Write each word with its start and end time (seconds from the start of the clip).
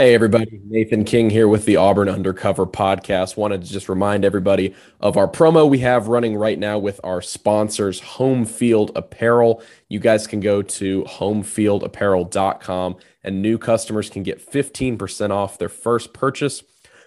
Hey, 0.00 0.14
everybody. 0.14 0.62
Nathan 0.64 1.04
King 1.04 1.28
here 1.28 1.46
with 1.46 1.66
the 1.66 1.76
Auburn 1.76 2.08
Undercover 2.08 2.64
podcast. 2.64 3.36
Wanted 3.36 3.60
to 3.60 3.70
just 3.70 3.86
remind 3.86 4.24
everybody 4.24 4.74
of 5.00 5.18
our 5.18 5.28
promo 5.28 5.68
we 5.68 5.80
have 5.80 6.08
running 6.08 6.36
right 6.36 6.58
now 6.58 6.78
with 6.78 6.98
our 7.04 7.20
sponsors, 7.20 8.00
Home 8.00 8.46
Field 8.46 8.92
Apparel. 8.96 9.62
You 9.90 9.98
guys 9.98 10.26
can 10.26 10.40
go 10.40 10.62
to 10.62 11.02
homefieldapparel.com 11.02 12.96
and 13.24 13.42
new 13.42 13.58
customers 13.58 14.08
can 14.08 14.22
get 14.22 14.40
15% 14.40 15.30
off 15.32 15.58
their 15.58 15.68
first 15.68 16.14
purchase 16.14 16.62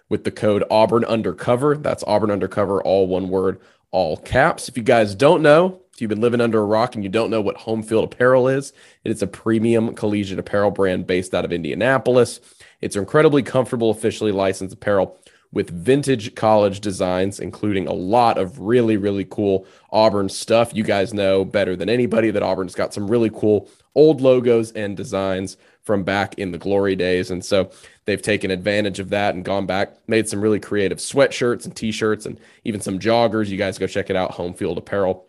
with 0.08 0.24
the 0.24 0.30
code 0.30 0.64
Auburn 0.70 1.04
Undercover. 1.04 1.76
That's 1.76 2.04
Auburn 2.06 2.30
Undercover, 2.30 2.80
all 2.84 3.08
one 3.08 3.30
word, 3.30 3.60
all 3.90 4.18
caps. 4.18 4.70
If 4.70 4.78
you 4.78 4.84
guys 4.84 5.16
don't 5.16 5.42
know, 5.42 5.82
if 5.94 6.00
you've 6.00 6.10
been 6.10 6.22
living 6.22 6.42
under 6.42 6.60
a 6.60 6.66
rock 6.66 6.94
and 6.94 7.04
you 7.04 7.10
don't 7.10 7.32
know 7.32 7.42
what 7.42 7.58
Home 7.58 7.82
Field 7.82 8.04
Apparel 8.04 8.48
is, 8.48 8.72
it's 9.04 9.24
a 9.24 9.28
premium 9.28 9.96
collegiate 9.96 10.38
apparel 10.38 10.70
brand 10.70 11.08
based 11.08 11.34
out 11.34 11.46
of 11.46 11.52
Indianapolis. 11.52 12.40
It's 12.84 12.98
incredibly 12.98 13.44
comfortable, 13.44 13.90
officially 13.90 14.34
licensed 14.34 14.76
apparel 14.76 15.18
with 15.54 15.70
vintage 15.70 16.36
college 16.36 16.82
designs, 16.82 17.40
including 17.40 17.88
a 17.88 17.94
lot 17.94 18.38
of 18.38 18.60
really, 18.60 18.98
really 18.98 19.24
cool 19.24 19.66
Auburn 19.92 20.28
stuff. 20.28 20.76
You 20.76 20.84
guys 20.84 21.14
know 21.14 21.46
better 21.46 21.76
than 21.76 21.90
anybody 21.90 22.32
that 22.32 22.44
Auburn's 22.44 22.76
got 22.76 22.94
some 22.94 23.10
really 23.10 23.30
cool 23.30 23.70
old 23.96 24.20
logos 24.20 24.72
and 24.72 24.98
designs 24.98 25.56
from 25.84 26.04
back 26.04 26.38
in 26.38 26.52
the 26.52 26.58
glory 26.58 26.96
days. 26.96 27.32
And 27.32 27.46
so 27.46 27.70
they've 28.06 28.22
taken 28.22 28.52
advantage 28.52 29.00
of 29.00 29.10
that 29.12 29.36
and 29.36 29.46
gone 29.46 29.66
back, 29.66 29.96
made 30.08 30.28
some 30.28 30.42
really 30.42 30.60
creative 30.60 30.98
sweatshirts 30.98 31.66
and 31.66 31.76
t 31.76 31.92
shirts 31.92 32.26
and 32.26 32.40
even 32.66 32.82
some 32.82 33.00
joggers. 33.00 33.48
You 33.48 33.58
guys 33.58 33.78
go 33.78 33.88
check 33.88 34.10
it 34.10 34.16
out, 34.16 34.32
Home 34.32 34.54
Field 34.54 34.78
Apparel 34.78 35.26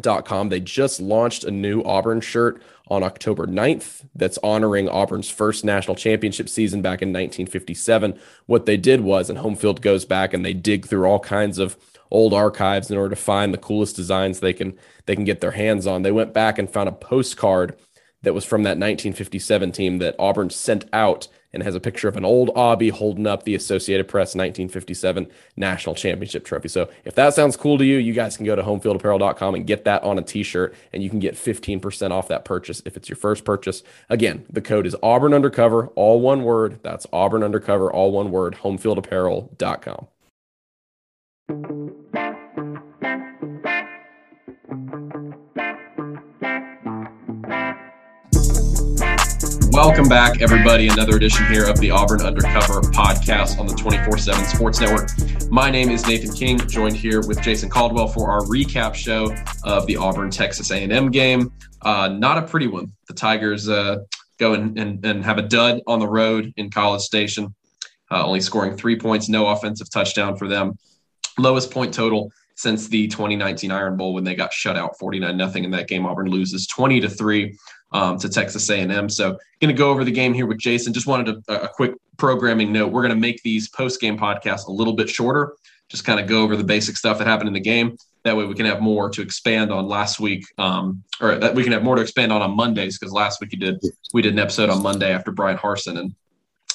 Com. 0.00 0.48
They 0.48 0.60
just 0.60 1.00
launched 1.00 1.44
a 1.44 1.50
new 1.50 1.82
Auburn 1.82 2.20
shirt 2.20 2.62
on 2.88 3.02
October 3.02 3.46
9th 3.46 4.04
that's 4.14 4.38
honoring 4.42 4.88
Auburn's 4.88 5.28
first 5.28 5.64
national 5.64 5.96
championship 5.96 6.48
season 6.48 6.80
back 6.80 7.02
in 7.02 7.08
1957. 7.08 8.18
What 8.46 8.66
they 8.66 8.76
did 8.76 9.02
was, 9.02 9.28
and 9.28 9.38
home 9.38 9.54
field 9.54 9.82
goes 9.82 10.04
back 10.04 10.32
and 10.32 10.44
they 10.44 10.54
dig 10.54 10.86
through 10.86 11.04
all 11.04 11.20
kinds 11.20 11.58
of 11.58 11.76
old 12.10 12.34
archives 12.34 12.90
in 12.90 12.96
order 12.96 13.14
to 13.14 13.20
find 13.20 13.52
the 13.52 13.58
coolest 13.58 13.96
designs 13.96 14.40
they 14.40 14.52
can 14.52 14.78
they 15.06 15.14
can 15.14 15.24
get 15.24 15.40
their 15.40 15.52
hands 15.52 15.86
on. 15.86 16.02
They 16.02 16.12
went 16.12 16.34
back 16.34 16.58
and 16.58 16.70
found 16.70 16.88
a 16.88 16.92
postcard 16.92 17.76
that 18.22 18.34
was 18.34 18.44
from 18.44 18.62
that 18.62 18.78
1957 18.78 19.72
team 19.72 19.98
that 19.98 20.16
Auburn 20.18 20.50
sent 20.50 20.84
out 20.92 21.28
and 21.52 21.62
has 21.62 21.74
a 21.74 21.80
picture 21.80 22.08
of 22.08 22.16
an 22.16 22.24
old 22.24 22.50
Aubie 22.50 22.90
holding 22.90 23.26
up 23.26 23.42
the 23.44 23.54
Associated 23.54 24.08
Press 24.08 24.34
1957 24.34 25.28
National 25.56 25.94
Championship 25.94 26.44
trophy. 26.44 26.68
So 26.68 26.88
if 27.04 27.14
that 27.14 27.34
sounds 27.34 27.56
cool 27.56 27.78
to 27.78 27.84
you, 27.84 27.98
you 27.98 28.12
guys 28.12 28.36
can 28.36 28.46
go 28.46 28.56
to 28.56 28.62
homefieldapparel.com 28.62 29.54
and 29.54 29.66
get 29.66 29.84
that 29.84 30.02
on 30.02 30.18
a 30.18 30.22
t-shirt 30.22 30.74
and 30.92 31.02
you 31.02 31.10
can 31.10 31.18
get 31.18 31.34
15% 31.34 32.10
off 32.10 32.28
that 32.28 32.44
purchase 32.44 32.82
if 32.84 32.96
it's 32.96 33.08
your 33.08 33.16
first 33.16 33.44
purchase. 33.44 33.82
Again, 34.08 34.44
the 34.50 34.60
code 34.60 34.86
is 34.86 34.96
Auburn 35.02 35.34
Undercover, 35.34 35.88
all 35.88 36.20
one 36.20 36.44
word. 36.44 36.80
That's 36.82 37.06
Auburn 37.12 37.42
Undercover, 37.42 37.92
all 37.92 38.12
one 38.12 38.30
word, 38.30 38.56
homefieldapparel.com. 38.62 40.08
Welcome 49.72 50.06
back, 50.06 50.42
everybody. 50.42 50.88
Another 50.88 51.16
edition 51.16 51.46
here 51.46 51.66
of 51.66 51.80
the 51.80 51.90
Auburn 51.90 52.20
Undercover 52.20 52.82
podcast 52.82 53.58
on 53.58 53.66
the 53.66 53.72
24 53.72 54.18
7 54.18 54.44
Sports 54.44 54.80
Network. 54.80 55.08
My 55.50 55.70
name 55.70 55.88
is 55.88 56.06
Nathan 56.06 56.30
King, 56.34 56.58
joined 56.68 56.94
here 56.94 57.26
with 57.26 57.40
Jason 57.40 57.70
Caldwell 57.70 58.06
for 58.06 58.30
our 58.30 58.42
recap 58.42 58.94
show 58.94 59.34
of 59.64 59.86
the 59.86 59.96
Auburn 59.96 60.30
Texas 60.30 60.70
A&M 60.70 61.10
game. 61.10 61.50
Uh, 61.80 62.08
not 62.08 62.36
a 62.36 62.42
pretty 62.42 62.66
one. 62.66 62.92
The 63.08 63.14
Tigers 63.14 63.66
uh, 63.66 64.00
go 64.38 64.52
and, 64.52 64.78
and, 64.78 65.02
and, 65.06 65.24
have 65.24 65.38
a 65.38 65.42
dud 65.42 65.80
on 65.86 66.00
the 66.00 66.08
road 66.08 66.52
in 66.58 66.70
College 66.70 67.00
Station, 67.00 67.54
uh, 68.10 68.22
only 68.26 68.42
scoring 68.42 68.76
three 68.76 68.98
points, 68.98 69.30
no 69.30 69.46
offensive 69.46 69.88
touchdown 69.88 70.36
for 70.36 70.48
them. 70.48 70.76
Lowest 71.38 71.70
point 71.70 71.94
total 71.94 72.30
since 72.62 72.86
the 72.88 73.08
2019 73.08 73.70
Iron 73.72 73.96
Bowl 73.96 74.14
when 74.14 74.24
they 74.24 74.34
got 74.34 74.52
shut 74.52 74.76
out 74.76 74.98
49 74.98 75.36
nothing 75.36 75.64
in 75.64 75.70
that 75.72 75.88
game. 75.88 76.06
Auburn 76.06 76.30
loses 76.30 76.66
20 76.68 77.00
to 77.00 77.08
3 77.08 77.58
um, 77.92 78.16
to 78.18 78.28
Texas 78.28 78.70
A&M. 78.70 79.08
So, 79.08 79.36
going 79.60 79.74
to 79.74 79.78
go 79.78 79.90
over 79.90 80.04
the 80.04 80.12
game 80.12 80.32
here 80.32 80.46
with 80.46 80.58
Jason. 80.58 80.92
Just 80.92 81.06
wanted 81.06 81.36
a, 81.48 81.64
a 81.64 81.68
quick 81.68 81.92
programming 82.16 82.72
note. 82.72 82.92
We're 82.92 83.02
going 83.02 83.14
to 83.14 83.20
make 83.20 83.42
these 83.42 83.68
post 83.68 84.00
game 84.00 84.16
podcasts 84.16 84.68
a 84.68 84.72
little 84.72 84.94
bit 84.94 85.10
shorter. 85.10 85.54
Just 85.88 86.04
kind 86.04 86.20
of 86.20 86.26
go 86.26 86.42
over 86.42 86.56
the 86.56 86.64
basic 86.64 86.96
stuff 86.96 87.18
that 87.18 87.26
happened 87.26 87.48
in 87.48 87.54
the 87.54 87.60
game. 87.60 87.98
That 88.24 88.36
way, 88.36 88.46
we 88.46 88.54
can 88.54 88.66
have 88.66 88.80
more 88.80 89.10
to 89.10 89.20
expand 89.20 89.72
on 89.72 89.88
last 89.88 90.20
week, 90.20 90.44
um, 90.56 91.02
or 91.20 91.34
that 91.34 91.54
we 91.54 91.64
can 91.64 91.72
have 91.72 91.82
more 91.82 91.96
to 91.96 92.02
expand 92.02 92.32
on 92.32 92.40
on 92.40 92.56
Mondays 92.56 92.96
because 92.96 93.12
last 93.12 93.40
week 93.40 93.52
you 93.52 93.58
did 93.58 93.82
we 94.14 94.22
did 94.22 94.32
an 94.32 94.38
episode 94.38 94.70
on 94.70 94.80
Monday 94.82 95.12
after 95.12 95.32
Bryan 95.32 95.58
Harsin 95.58 95.98
and 95.98 96.14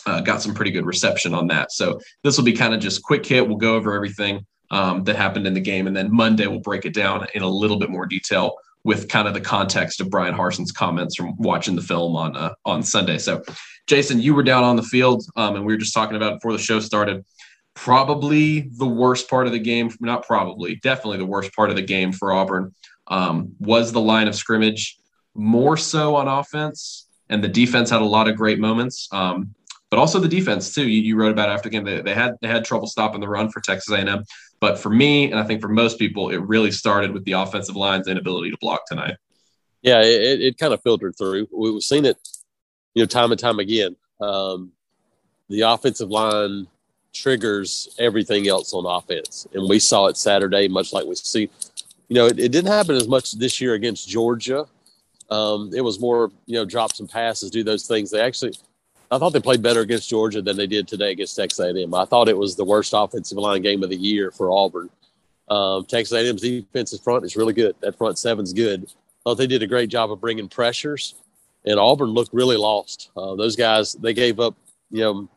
uh, 0.06 0.20
got 0.22 0.42
some 0.42 0.54
pretty 0.54 0.72
good 0.72 0.86
reception 0.86 1.34
on 1.34 1.48
that. 1.48 1.72
So 1.72 2.00
this 2.24 2.38
will 2.38 2.46
be 2.46 2.54
kind 2.54 2.74
of 2.74 2.82
just 2.82 3.02
quick 3.02 3.26
hit. 3.26 3.48
We'll 3.48 3.58
go 3.58 3.76
over 3.76 3.96
everything 3.96 4.46
um, 4.72 5.04
that 5.06 5.16
happened 5.16 5.48
in 5.48 5.54
the 5.54 5.62
game, 5.62 5.88
and 5.88 5.96
then 5.96 6.14
Monday 6.14 6.48
we'll 6.48 6.60
break 6.60 6.86
it 6.86 6.94
down 6.94 7.26
in 7.34 7.44
a 7.44 7.50
little 7.50 7.78
bit 7.78 7.90
more 7.90 8.06
detail 8.06 8.56
with 8.84 9.10
kind 9.10 9.28
of 9.28 9.34
the 9.34 9.42
context 9.42 10.00
of 10.00 10.10
Bryan 10.10 10.34
Harsin's 10.34 10.72
comments 10.72 11.16
from 11.16 11.36
watching 11.38 11.76
the 11.76 11.82
film 11.82 12.16
on 12.16 12.36
uh, 12.36 12.54
on 12.66 12.84
Sunday. 12.84 13.18
So, 13.18 13.44
Jason, 13.88 14.22
you 14.22 14.34
were 14.34 14.44
down 14.44 14.64
on 14.64 14.76
the 14.76 14.84
field, 14.84 15.26
um, 15.36 15.56
and 15.56 15.66
we 15.66 15.74
were 15.74 15.78
just 15.78 15.94
talking 15.94 16.16
about 16.16 16.34
it 16.34 16.36
before 16.38 16.54
the 16.54 16.60
show 16.60 16.80
started. 16.80 17.26
Probably 17.74 18.70
the 18.78 18.88
worst 18.88 19.30
part 19.30 19.46
of 19.46 19.54
the 19.54 19.60
game, 19.60 19.92
not 20.00 20.26
probably, 20.26 20.78
definitely 20.78 21.18
the 21.18 21.26
worst 21.26 21.54
part 21.54 21.70
of 21.70 21.76
the 21.76 21.82
game 21.82 22.12
for 22.12 22.34
Auburn 22.34 22.74
um, 23.08 23.54
was 23.60 23.92
the 23.92 24.02
line 24.02 24.28
of 24.28 24.36
scrimmage, 24.36 24.98
more 25.36 25.78
so 25.78 26.16
on 26.16 26.28
offense, 26.28 27.08
and 27.30 27.44
the 27.44 27.48
defense 27.48 27.90
had 27.90 28.02
a 28.02 28.06
lot 28.06 28.28
of 28.28 28.36
great 28.36 28.60
moments. 28.60 29.08
Um, 29.12 29.54
but 29.90 30.00
also 30.00 30.20
the 30.20 30.28
defense 30.28 30.74
too. 30.74 30.88
You, 30.88 31.02
you 31.02 31.16
wrote 31.16 31.32
about 31.32 31.50
after 31.50 31.70
the 31.70 31.74
game 31.74 31.84
they, 31.84 32.02
they 32.02 32.14
had 32.14 32.36
they 32.42 32.48
had 32.48 32.66
trouble 32.66 32.88
stopping 32.88 33.22
the 33.22 33.28
run 33.28 33.50
for 33.50 33.62
Texas 33.62 33.94
A&M. 33.94 34.24
But 34.60 34.80
for 34.80 34.90
me, 34.90 35.30
and 35.32 35.40
I 35.40 35.44
think 35.44 35.62
for 35.62 35.68
most 35.68 36.00
people, 36.00 36.30
it 36.30 36.38
really 36.38 36.72
started 36.72 37.12
with 37.12 37.24
the 37.26 37.34
offensive 37.34 37.76
line's 37.76 38.08
inability 38.08 38.52
to 38.52 38.58
block 38.60 38.88
tonight. 38.88 39.16
Yeah, 39.82 40.02
it, 40.02 40.42
it 40.42 40.58
kind 40.58 40.74
of 40.74 40.82
filtered 40.82 41.16
through. 41.18 41.48
We've 41.56 41.82
seen 41.82 42.06
it, 42.06 42.18
you 42.96 43.04
know, 43.04 43.08
time 43.08 43.32
and 43.32 43.40
time 43.40 43.60
again. 43.60 43.96
Um, 44.20 44.72
the 45.50 45.62
offensive 45.62 46.10
line 46.10 46.68
triggers 47.14 47.96
everything 48.00 48.48
else 48.48 48.74
on 48.74 48.86
offense, 48.86 49.48
and 49.54 49.70
we 49.70 49.80
saw 49.80 50.08
it 50.08 50.18
Saturday, 50.18 50.68
much 50.68 50.92
like 50.92 51.06
we 51.06 51.16
see. 51.16 51.50
You 52.10 52.16
know, 52.16 52.26
it, 52.26 52.40
it 52.40 52.52
didn't 52.52 52.72
happen 52.72 52.96
as 52.96 53.08
much 53.08 53.34
this 53.34 53.62
year 53.62 53.76
against 53.76 54.10
Georgia. 54.10 54.66
Um, 55.30 55.72
it 55.76 55.82
was 55.82 56.00
more, 56.00 56.32
you 56.46 56.56
know, 56.56 56.66
drops 56.66 57.00
and 57.00 57.10
passes, 57.10 57.52
do 57.52 57.64
those 57.64 57.86
things. 57.86 58.10
They 58.10 58.22
actually 58.22 58.54
I 59.10 59.18
thought 59.18 59.32
they 59.32 59.40
played 59.40 59.62
better 59.62 59.82
against 59.82 60.10
Georgia 60.10 60.42
than 60.42 60.58
they 60.58 60.68
did 60.68 60.88
today 60.88 61.12
against 61.12 61.36
Texas 61.36 61.60
A&M. 61.60 61.94
I 61.94 62.06
thought 62.06 62.28
it 62.28 62.38
was 62.38 62.56
the 62.56 62.66
worst 62.66 62.94
offensive 62.96 63.38
line 63.38 63.62
game 63.62 63.84
of 63.84 63.90
the 63.90 63.96
year 63.96 64.32
for 64.32 64.52
Auburn. 64.52 64.90
Um, 65.48 65.86
Texas 65.86 66.18
A&M's 66.18 66.42
defensive 66.42 67.02
front 67.02 67.24
is 67.24 67.38
really 67.38 67.54
good. 67.54 67.76
That 67.80 67.98
front 67.98 68.18
seven's 68.18 68.52
good. 68.52 68.84
I 68.84 68.90
thought 69.24 69.38
they 69.38 69.48
did 69.48 69.64
a 69.64 69.68
great 69.68 69.90
job 69.90 70.12
of 70.12 70.20
bringing 70.20 70.50
pressures, 70.50 71.16
and 71.66 71.80
Auburn 71.80 72.10
looked 72.10 72.34
really 72.34 72.58
lost. 72.58 73.12
Uh, 73.16 73.36
those 73.36 73.56
guys 73.56 73.94
they 73.94 74.14
gave 74.14 74.40
up, 74.40 74.56
you 74.92 75.02
know, 75.02 75.30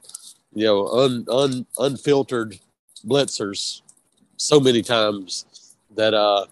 you 0.52 0.64
know, 0.64 0.88
un, 0.88 1.24
un, 1.30 1.66
unfiltered 1.78 2.58
blitzers 3.06 3.82
so 4.36 4.58
many 4.58 4.82
times 4.82 5.76
that 5.94 6.12
uh, 6.12 6.46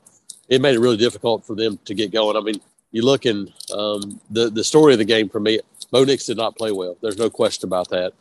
it 0.49 0.61
made 0.61 0.77
it 0.77 0.81
really 0.81 0.97
difficult 0.97 1.45
for 1.45 1.56
them 1.56 1.79
to 1.85 1.95
get 1.95 2.12
going. 2.12 2.37
I 2.37 2.41
mean, 2.41 2.61
you 2.93 3.03
look 3.03 3.27
in 3.27 3.53
um, 3.73 4.21
the 4.31 4.50
the 4.50 4.65
story 4.65 4.93
of 4.93 4.99
the 4.99 5.05
game 5.05 5.29
for 5.29 5.41
me. 5.41 5.61
Bo 5.91 6.04
Nix 6.04 6.26
did 6.26 6.37
not 6.37 6.56
play 6.56 6.72
well. 6.72 6.97
There's 7.00 7.19
no 7.19 7.31
question 7.31 7.69
about 7.69 7.91
that. 7.91 8.12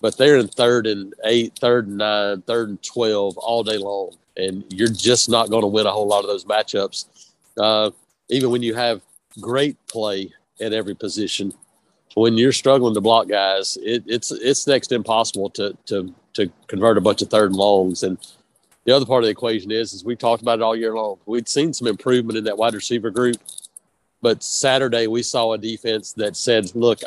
But 0.00 0.16
they're 0.16 0.36
in 0.36 0.48
third 0.48 0.86
and 0.86 1.14
eight, 1.24 1.56
third 1.58 1.86
and 1.88 1.98
nine, 1.98 2.42
third 2.42 2.68
and 2.68 2.82
12 2.82 3.38
all 3.38 3.62
day 3.62 3.78
long. 3.78 4.16
And 4.36 4.64
you're 4.70 4.88
just 4.88 5.28
not 5.28 5.48
going 5.48 5.62
to 5.62 5.68
win 5.68 5.86
a 5.86 5.90
whole 5.90 6.08
lot 6.08 6.20
of 6.20 6.26
those 6.26 6.44
matchups. 6.44 7.06
Uh, 7.58 7.90
even 8.28 8.50
when 8.50 8.62
you 8.62 8.74
have 8.74 9.00
great 9.40 9.76
play 9.86 10.32
at 10.60 10.72
every 10.72 10.94
position, 10.94 11.52
when 12.14 12.36
you're 12.36 12.52
struggling 12.52 12.94
to 12.94 13.00
block 13.00 13.28
guys, 13.28 13.78
it, 13.82 14.04
it's 14.06 14.30
it's 14.30 14.66
next 14.66 14.92
impossible 14.92 15.50
to 15.50 15.76
to 15.86 16.12
to 16.34 16.50
convert 16.66 16.98
a 16.98 17.00
bunch 17.00 17.22
of 17.22 17.30
third 17.30 17.50
and 17.50 17.56
longs. 17.56 18.02
And 18.02 18.18
the 18.84 18.92
other 18.92 19.06
part 19.06 19.22
of 19.22 19.26
the 19.26 19.32
equation 19.32 19.70
is, 19.70 19.92
is 19.92 20.04
we 20.04 20.16
talked 20.16 20.42
about 20.42 20.58
it 20.58 20.62
all 20.62 20.76
year 20.76 20.94
long. 20.94 21.18
We'd 21.26 21.48
seen 21.48 21.72
some 21.72 21.88
improvement 21.88 22.36
in 22.36 22.44
that 22.44 22.58
wide 22.58 22.74
receiver 22.74 23.10
group 23.10 23.36
but 24.24 24.42
Saturday, 24.42 25.06
we 25.06 25.22
saw 25.22 25.52
a 25.52 25.58
defense 25.58 26.14
that 26.14 26.34
said, 26.34 26.74
look, 26.74 27.00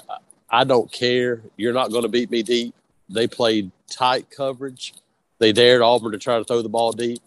I 0.51 0.63
don't 0.63 0.91
care. 0.91 1.41
You're 1.57 1.73
not 1.73 1.89
going 1.89 2.03
to 2.03 2.09
beat 2.09 2.29
me 2.29 2.43
deep. 2.43 2.75
They 3.09 3.25
played 3.25 3.71
tight 3.89 4.29
coverage. 4.29 4.93
They 5.39 5.51
dared 5.51 5.81
Auburn 5.81 6.11
to 6.11 6.19
try 6.19 6.37
to 6.37 6.43
throw 6.43 6.61
the 6.61 6.69
ball 6.69 6.91
deep, 6.91 7.19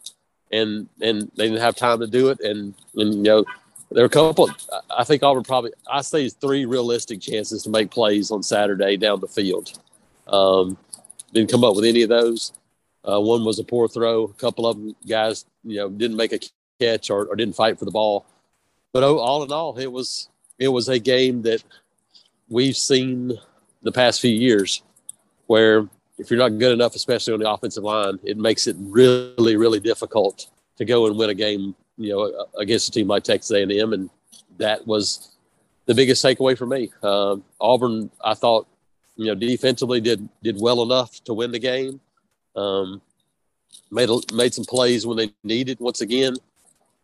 and 0.52 0.88
and 1.00 1.28
they 1.34 1.48
didn't 1.48 1.60
have 1.60 1.74
time 1.74 1.98
to 1.98 2.06
do 2.06 2.28
it. 2.28 2.38
And, 2.38 2.72
and 2.94 3.14
you 3.14 3.22
know, 3.22 3.44
there 3.90 4.04
were 4.04 4.06
a 4.06 4.10
couple. 4.10 4.48
I 4.96 5.02
think 5.02 5.24
Auburn 5.24 5.42
probably. 5.42 5.72
I 5.90 6.02
say 6.02 6.28
three 6.28 6.66
realistic 6.66 7.20
chances 7.20 7.64
to 7.64 7.70
make 7.70 7.90
plays 7.90 8.30
on 8.30 8.44
Saturday 8.44 8.96
down 8.96 9.18
the 9.18 9.26
field. 9.26 9.76
Um, 10.28 10.78
didn't 11.32 11.50
come 11.50 11.64
up 11.64 11.74
with 11.74 11.84
any 11.84 12.02
of 12.02 12.10
those. 12.10 12.52
Uh, 13.02 13.20
one 13.20 13.44
was 13.44 13.58
a 13.58 13.64
poor 13.64 13.88
throw. 13.88 14.22
A 14.22 14.34
couple 14.34 14.68
of 14.68 14.76
them 14.76 14.94
guys, 15.08 15.46
you 15.64 15.78
know, 15.78 15.88
didn't 15.88 16.16
make 16.16 16.32
a 16.32 16.38
catch 16.78 17.10
or, 17.10 17.26
or 17.26 17.34
didn't 17.34 17.56
fight 17.56 17.76
for 17.76 17.86
the 17.86 17.90
ball 17.90 18.24
but 18.92 19.02
all 19.02 19.42
in 19.42 19.52
all, 19.52 19.76
it 19.78 19.90
was 19.90 20.28
it 20.58 20.68
was 20.68 20.88
a 20.88 20.98
game 20.98 21.42
that 21.42 21.62
we've 22.48 22.76
seen 22.76 23.32
the 23.82 23.92
past 23.92 24.20
few 24.20 24.34
years. 24.34 24.82
where 25.46 25.88
if 26.20 26.30
you're 26.30 26.38
not 26.38 26.58
good 26.58 26.72
enough, 26.72 26.94
especially 26.94 27.32
on 27.32 27.40
the 27.40 27.50
offensive 27.50 27.82
line, 27.82 28.18
it 28.22 28.36
makes 28.36 28.66
it 28.66 28.76
really, 28.78 29.56
really 29.56 29.80
difficult 29.80 30.48
to 30.76 30.84
go 30.84 31.06
and 31.06 31.16
win 31.16 31.30
a 31.30 31.34
game, 31.34 31.74
you 31.96 32.10
know, 32.10 32.46
against 32.58 32.88
a 32.88 32.92
team 32.92 33.08
like 33.08 33.24
Texas 33.24 33.50
A&M. 33.50 33.92
And 33.94 34.10
that 34.58 34.86
was 34.86 35.34
the 35.86 35.94
biggest 35.94 36.22
takeaway 36.22 36.56
for 36.56 36.66
me. 36.66 36.92
Um, 37.02 37.42
Auburn, 37.58 38.10
I 38.22 38.34
thought, 38.34 38.68
you 39.16 39.26
know, 39.26 39.34
defensively 39.34 40.00
did 40.00 40.28
did 40.42 40.60
well 40.60 40.82
enough 40.82 41.24
to 41.24 41.34
win 41.34 41.52
the 41.52 41.58
game. 41.58 42.00
Um, 42.54 43.00
made 43.90 44.08
made 44.32 44.54
some 44.54 44.64
plays 44.64 45.06
when 45.06 45.16
they 45.16 45.32
needed. 45.42 45.80
Once 45.80 46.00
again, 46.00 46.36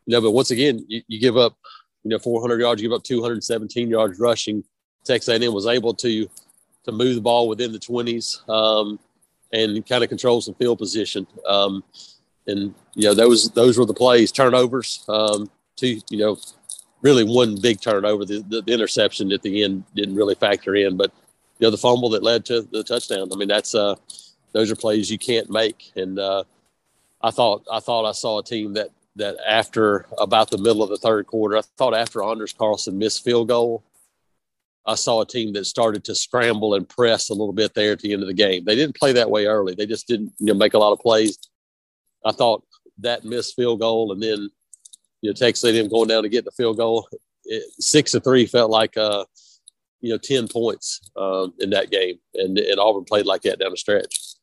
you 0.07 0.13
know, 0.13 0.21
but 0.21 0.31
once 0.31 0.51
again, 0.51 0.85
you, 0.89 1.03
you 1.09 1.21
give 1.21 1.37
up, 1.37 1.57
you 2.03 2.11
know, 2.11 2.19
400 2.19 2.61
yards, 2.61 2.81
you 2.81 2.89
give 2.89 2.97
up 2.97 3.03
217 3.03 3.91
yards 3.91 4.19
rushing. 4.19 4.65
Texas 5.05 5.29
A&M 5.29 5.53
was 5.53 5.67
able 5.67 5.95
to 5.95 6.29
to 6.85 6.93
move 6.93 7.17
the 7.17 7.21
ball 7.21 7.49
within 7.49 7.73
the 7.73 7.79
20s 7.81 8.49
um, 8.49 9.01
and 9.53 9.85
kind 9.89 10.05
of 10.05 10.09
control 10.09 10.41
some 10.41 10.55
field 10.55 10.79
position. 10.79 11.27
Um, 11.49 11.83
and 12.47 12.75
you 12.95 13.09
know, 13.09 13.15
those 13.15 13.51
those 13.51 13.77
were 13.77 13.87
the 13.87 13.95
plays, 13.95 14.31
turnovers. 14.31 15.05
Um, 15.09 15.51
two, 15.75 16.01
you 16.11 16.19
know, 16.19 16.39
really 17.03 17.25
one 17.25 17.61
big 17.61 17.81
turnover. 17.81 18.25
The, 18.25 18.45
the, 18.49 18.63
the, 18.63 18.73
interception 18.73 19.33
at 19.33 19.43
the 19.43 19.65
end 19.65 19.85
didn't 19.95 20.15
really 20.15 20.37
factor 20.37 20.75
in, 20.77 20.97
but 20.97 21.13
you 21.59 21.67
know, 21.67 21.71
the 21.71 21.77
fumble 21.77 22.11
that 22.11 22.23
led 22.23 22.45
to 22.47 22.63
the 22.63 22.85
touchdown. 22.85 23.29
I 23.33 23.37
mean, 23.37 23.49
that's 23.49 23.75
uh, 23.75 23.97
those 24.53 24.71
are 24.71 24.77
plays 24.77 25.11
you 25.11 25.19
can't 25.19 25.51
make. 25.51 25.93
And 25.97 26.19
uh, 26.19 26.45
I 27.21 27.31
thought 27.31 27.65
I 27.71 27.81
thought 27.81 28.09
I 28.09 28.13
saw 28.13 28.39
a 28.39 28.45
team 28.45 28.75
that 28.75 28.91
that 29.17 29.37
after 29.47 30.07
about 30.19 30.51
the 30.51 30.59
middle 30.59 30.83
of 30.83 30.91
the 30.91 30.97
third 30.97 31.27
quarter, 31.27 31.57
I 31.57 31.63
thought 31.77 31.95
after 31.95 32.23
Anders 32.23 32.53
Carlson 32.53 32.99
missed 32.99 33.25
field 33.25 33.49
goal, 33.49 33.85
I 34.87 34.95
saw 34.95 35.21
a 35.21 35.27
team 35.27 35.53
that 35.55 35.65
started 35.65 36.05
to 36.05 36.15
scramble 36.15 36.75
and 36.75 36.89
press 36.89 37.29
a 37.29 37.35
little 37.35 37.53
bit 37.53 37.75
there 37.75 37.93
at 37.93 38.01
the 38.01 38.13
end 38.13 38.23
of 38.23 38.29
the 38.29 38.35
game. 38.35 38.65
They 38.65 38.77
didn't 38.77 38.97
play 38.97 39.13
that 39.15 39.31
way 39.31 39.47
early. 39.47 39.75
They 39.75 39.87
just 39.87 40.07
didn't 40.07 40.33
you 40.39 40.47
know, 40.47 40.55
make 40.55 40.75
a 40.75 40.79
lot 40.79 40.93
of 40.93 41.01
plays. 41.01 41.39
I 42.25 42.33
thought 42.33 42.63
that 42.99 43.25
missed 43.25 43.57
field 43.57 43.81
goal 43.81 44.13
and 44.13 44.23
then 44.23 44.49
you 45.23 45.31
know 45.31 45.35
Texas 45.35 45.65
A&M 45.65 45.89
going 45.89 46.09
down 46.09 46.23
to 46.23 46.29
get 46.29 46.45
the 46.45 46.53
field 46.53 46.77
goal, 46.77 47.09
it, 47.45 47.65
six 47.81 48.13
to 48.13 48.21
three 48.21 48.47
felt 48.47 48.71
like 48.71 48.97
uh, 48.97 49.25
you 50.01 50.11
know 50.11 50.19
ten 50.19 50.47
points 50.49 51.01
um, 51.17 51.53
in 51.59 51.71
that 51.71 51.91
game, 51.91 52.19
and 52.35 52.59
and 52.59 52.79
Auburn 52.79 53.05
played 53.05 53.27
like 53.27 53.43
that 53.43 53.59
down 53.59 53.71
the 53.71 53.77
stretch. 53.77 54.36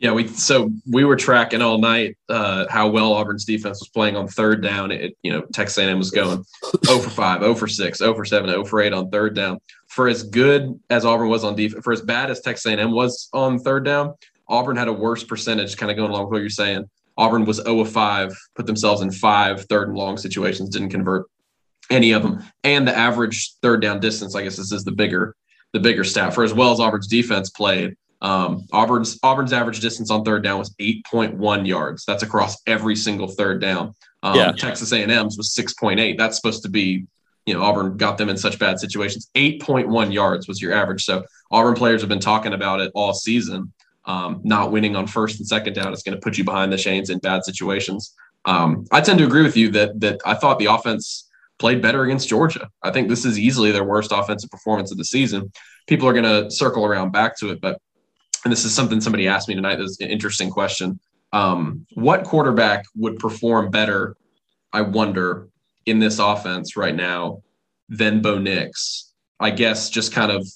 Yeah, 0.00 0.12
we 0.12 0.28
so 0.28 0.70
we 0.90 1.04
were 1.04 1.14
tracking 1.14 1.60
all 1.60 1.78
night 1.78 2.16
uh, 2.30 2.64
how 2.70 2.88
well 2.88 3.12
Auburn's 3.12 3.44
defense 3.44 3.80
was 3.80 3.90
playing 3.90 4.16
on 4.16 4.28
third 4.28 4.62
down. 4.62 4.90
It, 4.90 5.14
you 5.22 5.30
know, 5.30 5.42
Texas 5.52 5.76
A&M 5.76 5.98
was 5.98 6.10
going 6.10 6.42
0 6.86 7.00
for 7.00 7.10
5, 7.10 7.40
0 7.42 7.54
for 7.54 7.68
6, 7.68 7.98
0 7.98 8.14
for 8.14 8.24
7, 8.24 8.48
0 8.48 8.64
for 8.64 8.80
8 8.80 8.94
on 8.94 9.10
third 9.10 9.36
down. 9.36 9.58
For 9.88 10.08
as 10.08 10.22
good 10.22 10.80
as 10.88 11.04
Auburn 11.04 11.28
was 11.28 11.44
on 11.44 11.54
defense, 11.54 11.84
for 11.84 11.92
as 11.92 12.00
bad 12.00 12.30
as 12.30 12.40
Texas 12.40 12.72
A&M 12.72 12.92
was 12.92 13.28
on 13.34 13.58
third 13.58 13.84
down, 13.84 14.14
Auburn 14.48 14.76
had 14.76 14.88
a 14.88 14.92
worse 14.92 15.22
percentage. 15.22 15.76
Kind 15.76 15.90
of 15.90 15.98
going 15.98 16.10
along 16.10 16.24
with 16.24 16.32
what 16.32 16.40
you're 16.40 16.48
saying. 16.48 16.88
Auburn 17.18 17.44
was 17.44 17.58
0 17.58 17.80
of 17.80 17.92
5, 17.92 18.34
put 18.54 18.66
themselves 18.66 19.02
in 19.02 19.10
five 19.10 19.66
third 19.66 19.88
and 19.88 19.98
long 19.98 20.16
situations, 20.16 20.70
didn't 20.70 20.88
convert 20.88 21.26
any 21.90 22.12
of 22.12 22.22
them, 22.22 22.42
and 22.64 22.88
the 22.88 22.96
average 22.96 23.52
third 23.60 23.82
down 23.82 24.00
distance. 24.00 24.34
I 24.34 24.44
guess 24.44 24.56
this 24.56 24.72
is 24.72 24.82
the 24.82 24.92
bigger 24.92 25.36
the 25.72 25.80
bigger 25.80 26.04
stat 26.04 26.34
for 26.34 26.42
as 26.42 26.54
well 26.54 26.72
as 26.72 26.80
Auburn's 26.80 27.06
defense 27.06 27.50
played 27.50 27.96
um, 28.22 28.66
Auburn's 28.72 29.18
Auburn's 29.22 29.52
average 29.52 29.80
distance 29.80 30.10
on 30.10 30.24
third 30.24 30.42
down 30.42 30.58
was 30.58 30.74
8.1 30.80 31.66
yards. 31.66 32.04
That's 32.04 32.22
across 32.22 32.58
every 32.66 32.96
single 32.96 33.28
third 33.28 33.60
down. 33.60 33.94
Um, 34.22 34.36
yeah. 34.36 34.52
Texas 34.52 34.92
A&M's 34.92 35.38
was 35.38 35.54
6.8. 35.54 36.18
That's 36.18 36.36
supposed 36.36 36.62
to 36.64 36.68
be, 36.68 37.06
you 37.46 37.54
know, 37.54 37.62
Auburn 37.62 37.96
got 37.96 38.18
them 38.18 38.28
in 38.28 38.36
such 38.36 38.58
bad 38.58 38.78
situations. 38.78 39.30
8.1 39.34 40.12
yards 40.12 40.46
was 40.46 40.60
your 40.60 40.74
average. 40.74 41.04
So 41.04 41.24
Auburn 41.50 41.74
players 41.74 42.02
have 42.02 42.10
been 42.10 42.20
talking 42.20 42.52
about 42.52 42.80
it 42.80 42.92
all 42.94 43.14
season. 43.14 43.72
Um, 44.04 44.40
not 44.44 44.72
winning 44.72 44.96
on 44.96 45.06
first 45.06 45.38
and 45.38 45.46
second 45.46 45.74
down 45.74 45.92
is 45.92 46.02
going 46.02 46.16
to 46.16 46.20
put 46.20 46.36
you 46.36 46.44
behind 46.44 46.72
the 46.72 46.78
chains 46.78 47.10
in 47.10 47.18
bad 47.18 47.44
situations. 47.44 48.14
Um, 48.44 48.86
I 48.90 49.00
tend 49.00 49.18
to 49.18 49.26
agree 49.26 49.42
with 49.42 49.56
you 49.56 49.70
that 49.72 50.00
that 50.00 50.20
I 50.24 50.34
thought 50.34 50.58
the 50.58 50.66
offense 50.66 51.28
played 51.58 51.82
better 51.82 52.02
against 52.02 52.28
Georgia. 52.28 52.70
I 52.82 52.90
think 52.90 53.08
this 53.08 53.26
is 53.26 53.38
easily 53.38 53.70
their 53.70 53.84
worst 53.84 54.12
offensive 54.12 54.50
performance 54.50 54.90
of 54.90 54.96
the 54.96 55.04
season. 55.04 55.52
People 55.86 56.08
are 56.08 56.14
going 56.14 56.24
to 56.24 56.50
circle 56.50 56.86
around 56.86 57.12
back 57.12 57.36
to 57.38 57.50
it, 57.50 57.60
but 57.60 57.78
and 58.44 58.52
this 58.52 58.64
is 58.64 58.74
something 58.74 59.00
somebody 59.00 59.28
asked 59.28 59.48
me 59.48 59.54
tonight. 59.54 59.76
That's 59.76 60.00
an 60.00 60.08
interesting 60.08 60.50
question. 60.50 60.98
Um, 61.32 61.86
what 61.94 62.24
quarterback 62.24 62.84
would 62.96 63.18
perform 63.18 63.70
better, 63.70 64.16
I 64.72 64.82
wonder, 64.82 65.48
in 65.86 65.98
this 65.98 66.18
offense 66.18 66.76
right 66.76 66.94
now 66.94 67.42
than 67.88 68.22
Bo 68.22 68.38
Nix? 68.38 69.12
I 69.38 69.50
guess 69.50 69.90
just 69.90 70.12
kind 70.12 70.30
of 70.30 70.46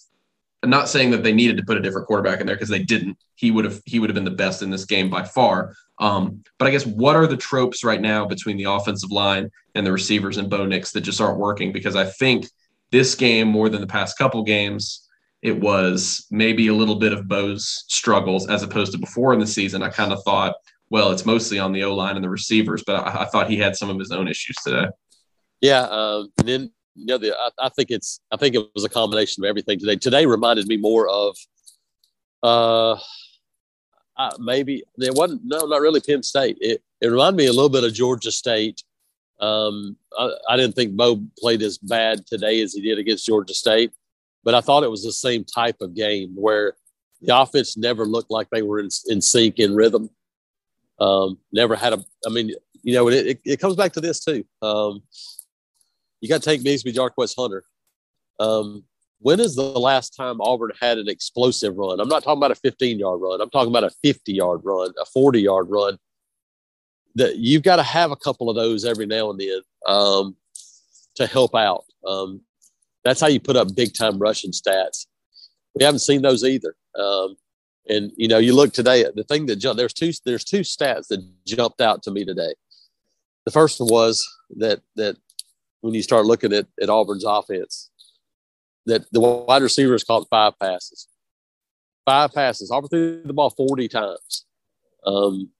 I'm 0.64 0.70
not 0.70 0.88
saying 0.88 1.10
that 1.10 1.22
they 1.22 1.34
needed 1.34 1.58
to 1.58 1.62
put 1.62 1.76
a 1.76 1.80
different 1.80 2.06
quarterback 2.06 2.40
in 2.40 2.46
there 2.46 2.56
because 2.56 2.70
they 2.70 2.82
didn't. 2.82 3.18
He 3.34 3.50
would 3.50 3.66
have 3.66 3.82
he 3.84 3.98
would 3.98 4.08
have 4.08 4.14
been 4.14 4.24
the 4.24 4.30
best 4.30 4.62
in 4.62 4.70
this 4.70 4.86
game 4.86 5.10
by 5.10 5.22
far. 5.22 5.74
Um, 5.98 6.42
but 6.58 6.66
I 6.66 6.70
guess 6.70 6.86
what 6.86 7.16
are 7.16 7.26
the 7.26 7.36
tropes 7.36 7.84
right 7.84 8.00
now 8.00 8.24
between 8.26 8.56
the 8.56 8.64
offensive 8.64 9.10
line 9.10 9.50
and 9.74 9.86
the 9.86 9.92
receivers 9.92 10.38
and 10.38 10.48
Bo 10.48 10.64
Nix 10.64 10.92
that 10.92 11.02
just 11.02 11.20
aren't 11.20 11.38
working? 11.38 11.70
Because 11.70 11.96
I 11.96 12.06
think 12.06 12.46
this 12.90 13.14
game 13.14 13.48
more 13.48 13.68
than 13.68 13.82
the 13.82 13.86
past 13.86 14.16
couple 14.16 14.42
games 14.42 15.03
it 15.44 15.60
was 15.60 16.26
maybe 16.30 16.68
a 16.68 16.74
little 16.74 16.94
bit 16.94 17.12
of 17.12 17.28
Bo's 17.28 17.84
struggles 17.86 18.48
as 18.48 18.62
opposed 18.62 18.92
to 18.92 18.98
before 18.98 19.34
in 19.34 19.38
the 19.38 19.46
season. 19.46 19.82
I 19.82 19.90
kind 19.90 20.10
of 20.10 20.22
thought, 20.24 20.56
well, 20.88 21.12
it's 21.12 21.26
mostly 21.26 21.58
on 21.58 21.70
the 21.70 21.84
O 21.84 21.94
line 21.94 22.16
and 22.16 22.24
the 22.24 22.30
receivers, 22.30 22.82
but 22.86 22.96
I, 22.96 23.22
I, 23.22 23.24
thought 23.26 23.50
he 23.50 23.58
had 23.58 23.76
some 23.76 23.90
of 23.90 23.98
his 23.98 24.10
own 24.10 24.26
issues 24.26 24.56
today. 24.64 24.86
Yeah, 25.60 25.82
um, 25.82 26.32
and 26.38 26.48
then 26.48 26.72
you 26.94 27.06
know, 27.06 27.18
the, 27.18 27.36
I, 27.36 27.66
I, 27.66 27.68
think 27.68 27.90
it's 27.90 28.20
I 28.32 28.38
think 28.38 28.54
it 28.54 28.64
was 28.74 28.84
a 28.84 28.88
combination 28.88 29.44
of 29.44 29.48
everything 29.48 29.78
today. 29.78 29.96
Today 29.96 30.24
reminded 30.24 30.66
me 30.66 30.78
more 30.78 31.08
of, 31.10 31.36
uh, 32.42 32.96
maybe 34.38 34.82
it 34.96 35.14
wasn't 35.14 35.42
no, 35.44 35.66
not 35.66 35.80
really 35.82 36.00
Penn 36.00 36.22
State. 36.22 36.56
It 36.60 36.82
it 37.02 37.08
reminded 37.08 37.36
me 37.36 37.46
a 37.46 37.52
little 37.52 37.68
bit 37.68 37.84
of 37.84 37.92
Georgia 37.92 38.32
State. 38.32 38.82
Um, 39.40 39.98
I, 40.18 40.30
I 40.48 40.56
didn't 40.56 40.74
think 40.74 40.96
Bo 40.96 41.22
played 41.38 41.60
as 41.60 41.76
bad 41.76 42.26
today 42.26 42.62
as 42.62 42.72
he 42.72 42.80
did 42.80 42.98
against 42.98 43.26
Georgia 43.26 43.52
State 43.52 43.92
but 44.44 44.54
I 44.54 44.60
thought 44.60 44.84
it 44.84 44.90
was 44.90 45.02
the 45.02 45.12
same 45.12 45.44
type 45.44 45.76
of 45.80 45.94
game 45.94 46.32
where 46.34 46.74
the 47.20 47.36
offense 47.36 47.76
never 47.76 48.04
looked 48.04 48.30
like 48.30 48.48
they 48.50 48.62
were 48.62 48.78
in, 48.78 48.88
in 49.06 49.20
sync, 49.20 49.58
in 49.58 49.74
rhythm. 49.74 50.10
Um, 51.00 51.38
never 51.52 51.74
had 51.74 51.94
a, 51.94 52.04
I 52.26 52.30
mean, 52.30 52.52
you 52.82 52.94
know, 52.94 53.08
it, 53.08 53.26
it, 53.26 53.40
it 53.44 53.60
comes 53.60 53.76
back 53.76 53.92
to 53.94 54.00
this 54.00 54.22
too. 54.22 54.44
Um, 54.62 55.02
you 56.20 56.28
got 56.28 56.42
to 56.42 56.48
take 56.48 56.62
Bigsby 56.62 56.94
Jarquez 56.94 57.34
Hunter. 57.36 57.64
Um, 58.38 58.84
when 59.20 59.40
is 59.40 59.56
the 59.56 59.62
last 59.62 60.10
time 60.10 60.40
Auburn 60.40 60.72
had 60.80 60.98
an 60.98 61.08
explosive 61.08 61.76
run? 61.76 61.98
I'm 61.98 62.08
not 62.08 62.22
talking 62.22 62.38
about 62.38 62.50
a 62.50 62.56
15 62.56 62.98
yard 62.98 63.20
run. 63.22 63.40
I'm 63.40 63.50
talking 63.50 63.70
about 63.70 63.84
a 63.84 63.90
50 64.02 64.32
yard 64.32 64.60
run, 64.64 64.92
a 65.00 65.06
40 65.06 65.40
yard 65.40 65.66
run. 65.70 65.98
That 67.16 67.36
you've 67.36 67.62
got 67.62 67.76
to 67.76 67.82
have 67.82 68.10
a 68.10 68.16
couple 68.16 68.50
of 68.50 68.56
those 68.56 68.84
every 68.84 69.06
now 69.06 69.30
and 69.30 69.38
then 69.40 69.60
um, 69.86 70.36
to 71.14 71.26
help 71.26 71.54
out. 71.54 71.84
Um, 72.06 72.42
that's 73.04 73.20
how 73.20 73.26
you 73.26 73.40
put 73.40 73.56
up 73.56 73.74
big 73.74 73.94
time 73.94 74.18
rushing 74.18 74.50
stats. 74.50 75.06
We 75.74 75.84
haven't 75.84 76.00
seen 76.00 76.22
those 76.22 76.44
either. 76.44 76.74
Um, 76.98 77.36
and 77.88 78.12
you 78.16 78.28
know, 78.28 78.38
you 78.38 78.54
look 78.54 78.72
today. 78.72 79.04
At 79.04 79.14
the 79.14 79.24
thing 79.24 79.46
that 79.46 79.56
jumped 79.56 79.78
there's 79.78 79.92
two 79.92 80.12
there's 80.24 80.44
two 80.44 80.60
stats 80.60 81.08
that 81.08 81.24
jumped 81.46 81.80
out 81.80 82.02
to 82.04 82.10
me 82.10 82.24
today. 82.24 82.54
The 83.44 83.50
first 83.50 83.78
one 83.80 83.90
was 83.90 84.26
that 84.56 84.80
that 84.96 85.16
when 85.82 85.92
you 85.92 86.02
start 86.02 86.24
looking 86.24 86.52
at, 86.52 86.66
at 86.80 86.88
Auburn's 86.88 87.24
offense, 87.24 87.90
that 88.86 89.04
the 89.12 89.20
wide 89.20 89.62
receivers 89.62 90.02
caught 90.02 90.26
five 90.30 90.58
passes. 90.58 91.08
Five 92.06 92.32
passes. 92.32 92.70
Auburn 92.70 92.88
threw 92.88 93.22
the 93.22 93.32
ball 93.32 93.50
40 93.50 93.88
times. 93.88 94.46
Um, 95.06 95.50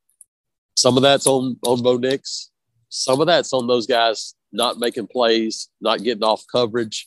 some 0.77 0.97
of 0.97 1.03
that's 1.03 1.27
on 1.27 1.59
on 1.67 1.83
Bo 1.83 1.99
Nix. 1.99 2.51
Some 2.89 3.21
of 3.21 3.27
that's 3.27 3.53
on 3.53 3.67
those 3.67 3.87
guys 3.87 4.35
not 4.53 4.79
making 4.79 5.09
plays, 5.09 5.69
not 5.81 6.03
getting 6.03 6.23
off 6.23 6.45
coverage 6.51 7.07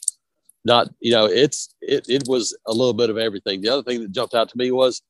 not 0.66 0.90
you 1.00 1.12
know 1.12 1.26
it's 1.26 1.74
it, 1.82 2.06
it 2.10 2.24
was 2.28 2.56
a 2.66 2.72
little 2.72 2.94
bit 2.94 3.10
of 3.10 3.18
everything. 3.18 3.62
The 3.62 3.70
other 3.70 3.84
thing 3.84 4.02
that 4.02 4.12
jumped 4.12 4.34
out 4.34 4.50
to 4.50 4.58
me 4.58 4.72
was 4.72 5.02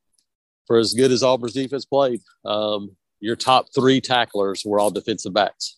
for 0.66 0.77
as 0.77 0.94
good 0.94 1.12
as 1.12 1.24
auburn's 1.24 1.54
defense 1.54 1.86
played 1.86 2.22
um, 2.46 2.96
your 3.20 3.36
top 3.36 3.68
three 3.74 4.01
tacklers 4.01 4.63
were 4.66 4.80
all 4.80 4.92
defensive 4.92 5.34
backs. 5.34 5.77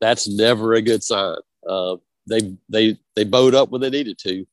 That's 0.00 0.28
never 0.28 0.74
a 0.74 0.82
good 0.82 1.02
sign. 1.02 1.36
Uh, 1.68 1.96
they 2.28 2.56
they 2.68 2.98
they 3.16 3.24
bowed 3.24 3.54
up 3.54 3.70
when 3.70 3.80
they 3.80 3.90
needed 3.90 4.18
to 4.18 4.46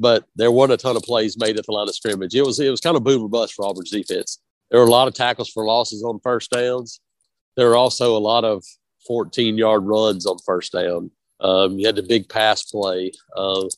but 0.00 0.24
there 0.34 0.50
weren't 0.50 0.72
a 0.72 0.78
ton 0.78 0.96
of 0.96 1.02
plays 1.02 1.38
made 1.38 1.58
at 1.58 1.66
the 1.66 1.72
line 1.72 1.86
of 1.86 1.94
scrimmage. 1.94 2.34
It 2.34 2.42
was 2.42 2.58
it 2.58 2.70
was 2.70 2.80
kind 2.80 2.96
of 2.96 3.04
boom 3.04 3.22
or 3.22 3.28
bust 3.28 3.54
for 3.54 3.66
auburn's 3.66 3.90
defense. 3.90 4.40
There 4.70 4.80
were 4.80 4.86
a 4.86 4.90
lot 4.90 5.06
of 5.06 5.14
tackles 5.14 5.50
for 5.50 5.64
losses 5.64 6.02
on 6.02 6.20
first 6.20 6.50
downs. 6.50 7.00
There 7.56 7.68
were 7.68 7.76
also 7.76 8.16
a 8.16 8.18
lot 8.18 8.44
of 8.44 8.64
14 9.06 9.58
yard 9.58 9.84
runs 9.84 10.26
on 10.26 10.38
first 10.44 10.72
down 10.72 11.10
um, 11.40 11.78
you 11.78 11.86
had 11.86 11.96
the 11.96 12.02
big 12.02 12.28
pass 12.28 12.64
play. 12.64 13.12
Uh, 13.36 13.68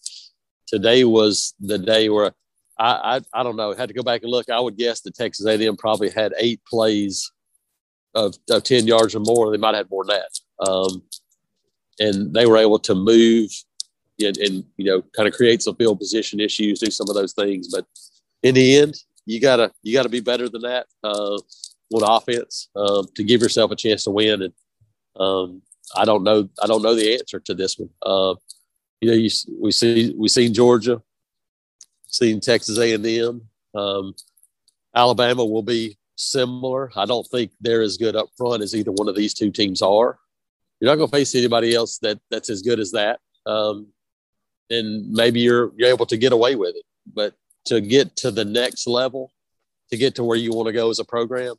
today 0.67 1.05
was 1.05 1.55
the 1.61 1.79
day 1.79 2.09
where 2.09 2.33
I, 2.79 3.17
I, 3.17 3.41
I 3.41 3.43
don't 3.43 3.57
know. 3.57 3.73
Had 3.73 3.89
to 3.89 3.95
go 3.95 4.03
back 4.03 4.23
and 4.23 4.31
look. 4.31 4.51
I 4.51 4.61
would 4.61 4.77
guess 4.77 5.01
that 5.03 5.15
Texas 5.15 5.47
A&M 5.47 5.77
probably 5.77 6.11
had 6.11 6.35
eight 6.39 6.61
plays 6.67 7.31
of, 8.15 8.35
of 8.51 8.65
ten 8.65 8.87
yards 8.87 9.15
or 9.15 9.21
more. 9.21 9.51
They 9.51 9.59
might 9.59 9.75
have 9.75 9.87
had 9.87 9.91
more 9.91 10.05
than 10.05 10.17
that. 10.17 10.69
Um, 10.69 11.03
and 11.99 12.35
they 12.35 12.47
were 12.47 12.57
able 12.57 12.79
to 12.81 12.95
move 12.95 13.51
and, 14.21 14.37
and, 14.39 14.65
you 14.77 14.85
know 14.85 15.03
kind 15.17 15.29
of 15.29 15.35
create 15.35 15.63
some 15.63 15.77
field 15.77 15.99
position 15.99 16.41
issues, 16.41 16.81
do 16.81 16.91
some 16.91 17.09
of 17.09 17.15
those 17.15 17.33
things. 17.33 17.69
But 17.69 17.87
in 18.43 18.55
the 18.55 18.79
end, 18.79 18.97
you 19.27 19.41
gotta 19.41 19.73
you 19.83 19.93
gotta 19.93 20.09
be 20.09 20.21
better 20.21 20.49
than 20.49 20.63
that 20.63 20.87
uh, 21.05 21.39
on 21.93 22.03
offense 22.03 22.69
um, 22.77 23.07
to 23.17 23.25
give 23.25 23.41
yourself 23.41 23.71
a 23.71 23.77
chance 23.77 24.05
to 24.05 24.11
win. 24.11 24.43
And 24.43 24.53
um, 25.17 25.63
I 25.97 26.05
don't 26.05 26.23
know 26.23 26.49
I 26.63 26.67
don't 26.67 26.83
know 26.83 26.95
the 26.95 27.15
answer 27.15 27.41
to 27.41 27.55
this 27.55 27.79
one. 27.79 27.91
Uh, 28.03 28.35
you 29.01 29.11
know, 29.11 29.17
you, 29.17 29.31
we 29.61 29.73
see 29.73 30.15
we 30.17 30.29
seen 30.29 30.55
Georgia, 30.55 31.03
seen 32.07 32.41
Texas 32.41 32.79
A 32.79 32.95
and 32.95 33.07
M. 33.07 33.43
Um, 33.75 34.15
Alabama 34.95 35.45
will 35.45 35.63
be 35.63 35.99
similar. 36.17 36.91
I 36.97 37.05
don't 37.05 37.27
think 37.27 37.51
they're 37.61 37.83
as 37.83 37.97
good 37.97 38.15
up 38.15 38.29
front 38.37 38.63
as 38.63 38.75
either 38.75 38.93
one 38.93 39.09
of 39.09 39.17
these 39.17 39.35
two 39.35 39.51
teams 39.51 39.83
are. 39.83 40.19
You're 40.79 40.91
not 40.91 40.97
going 40.97 41.09
to 41.09 41.17
face 41.17 41.35
anybody 41.35 41.75
else 41.75 41.99
that 41.99 42.21
that's 42.31 42.51
as 42.51 42.63
good 42.63 42.81
as 42.81 42.93
that, 42.93 43.21
um, 43.47 43.89
and 44.71 45.11
maybe 45.11 45.41
you're 45.41 45.73
you're 45.77 45.91
able 45.91 46.07
to 46.07 46.17
get 46.17 46.33
away 46.33 46.57
with 46.57 46.77
it. 46.77 46.85
But 47.13 47.35
to 47.67 47.81
get 47.81 48.17
to 48.17 48.31
the 48.31 48.45
next 48.45 48.87
level, 48.87 49.33
to 49.91 49.97
get 49.97 50.17
to 50.17 50.25
where 50.25 50.39
you 50.39 50.53
want 50.53 50.67
to 50.67 50.73
go 50.73 50.91
as 50.91 50.99
a 50.99 51.05
program, 51.05 51.55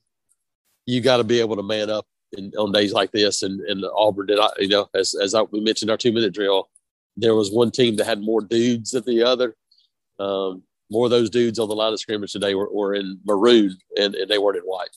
you 0.85 1.01
got 1.01 1.17
to 1.17 1.23
be 1.23 1.39
able 1.39 1.55
to 1.55 1.63
man 1.63 1.89
up 1.89 2.05
in, 2.37 2.51
on 2.57 2.71
days 2.71 2.93
like 2.93 3.11
this. 3.11 3.43
And, 3.43 3.61
and 3.61 3.83
Auburn 3.95 4.27
did, 4.27 4.39
I, 4.39 4.49
you 4.59 4.69
know, 4.69 4.89
as, 4.93 5.13
as 5.13 5.35
I, 5.35 5.43
we 5.43 5.61
mentioned 5.61 5.91
our 5.91 5.97
two 5.97 6.11
minute 6.11 6.33
drill, 6.33 6.69
there 7.17 7.35
was 7.35 7.51
one 7.51 7.71
team 7.71 7.95
that 7.97 8.05
had 8.05 8.21
more 8.21 8.41
dudes 8.41 8.91
than 8.91 9.03
the 9.05 9.23
other. 9.23 9.55
Um, 10.19 10.63
more 10.89 11.05
of 11.05 11.11
those 11.11 11.29
dudes 11.29 11.59
on 11.59 11.69
the 11.69 11.75
line 11.75 11.93
of 11.93 11.99
scrimmage 11.99 12.33
today 12.33 12.55
were, 12.55 12.71
were 12.71 12.93
in 12.93 13.19
maroon 13.25 13.75
and, 13.97 14.15
and 14.15 14.29
they 14.29 14.37
weren't 14.37 14.57
in 14.57 14.63
white. 14.63 14.95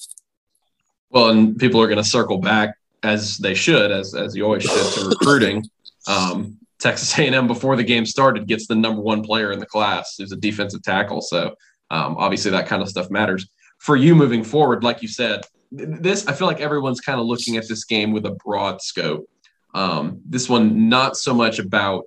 Well, 1.11 1.31
and 1.31 1.59
people 1.59 1.81
are 1.81 1.87
going 1.87 2.03
to 2.03 2.05
circle 2.05 2.39
back 2.39 2.77
as 3.03 3.39
they 3.39 3.55
should, 3.55 3.91
as, 3.91 4.15
as 4.15 4.35
you 4.35 4.45
always 4.45 4.65
should, 4.65 4.95
to 4.95 5.09
recruiting. 5.09 5.65
Um, 6.09 6.59
Texas 6.79 7.17
A&M 7.19 7.47
before 7.47 7.77
the 7.77 7.85
game 7.85 8.05
started 8.05 8.47
gets 8.47 8.67
the 8.67 8.75
number 8.75 9.01
one 9.01 9.23
player 9.23 9.53
in 9.53 9.59
the 9.59 9.67
class, 9.67 10.17
who's 10.19 10.33
a 10.33 10.37
defensive 10.37 10.83
tackle. 10.83 11.23
So 11.23 11.55
um, 11.91 12.17
obviously 12.19 12.51
that 12.51 12.67
kind 12.67 12.83
of 12.83 12.89
stuff 12.89 13.11
matters 13.11 13.49
for 13.79 13.97
you 13.97 14.15
moving 14.15 14.45
forward. 14.45 14.85
Like 14.85 15.03
you 15.03 15.09
said, 15.09 15.43
this 15.77 16.27
I 16.27 16.33
feel 16.33 16.47
like 16.47 16.61
everyone's 16.61 17.01
kind 17.01 17.21
of 17.21 17.27
looking 17.27 17.57
at 17.57 17.69
this 17.69 17.85
game 17.85 18.13
with 18.13 18.27
a 18.27 18.37
broad 18.45 18.83
scope. 18.83 19.29
Um, 19.75 20.21
this 20.25 20.49
one 20.49 20.89
not 20.89 21.17
so 21.17 21.35
much 21.35 21.59
about 21.59 22.07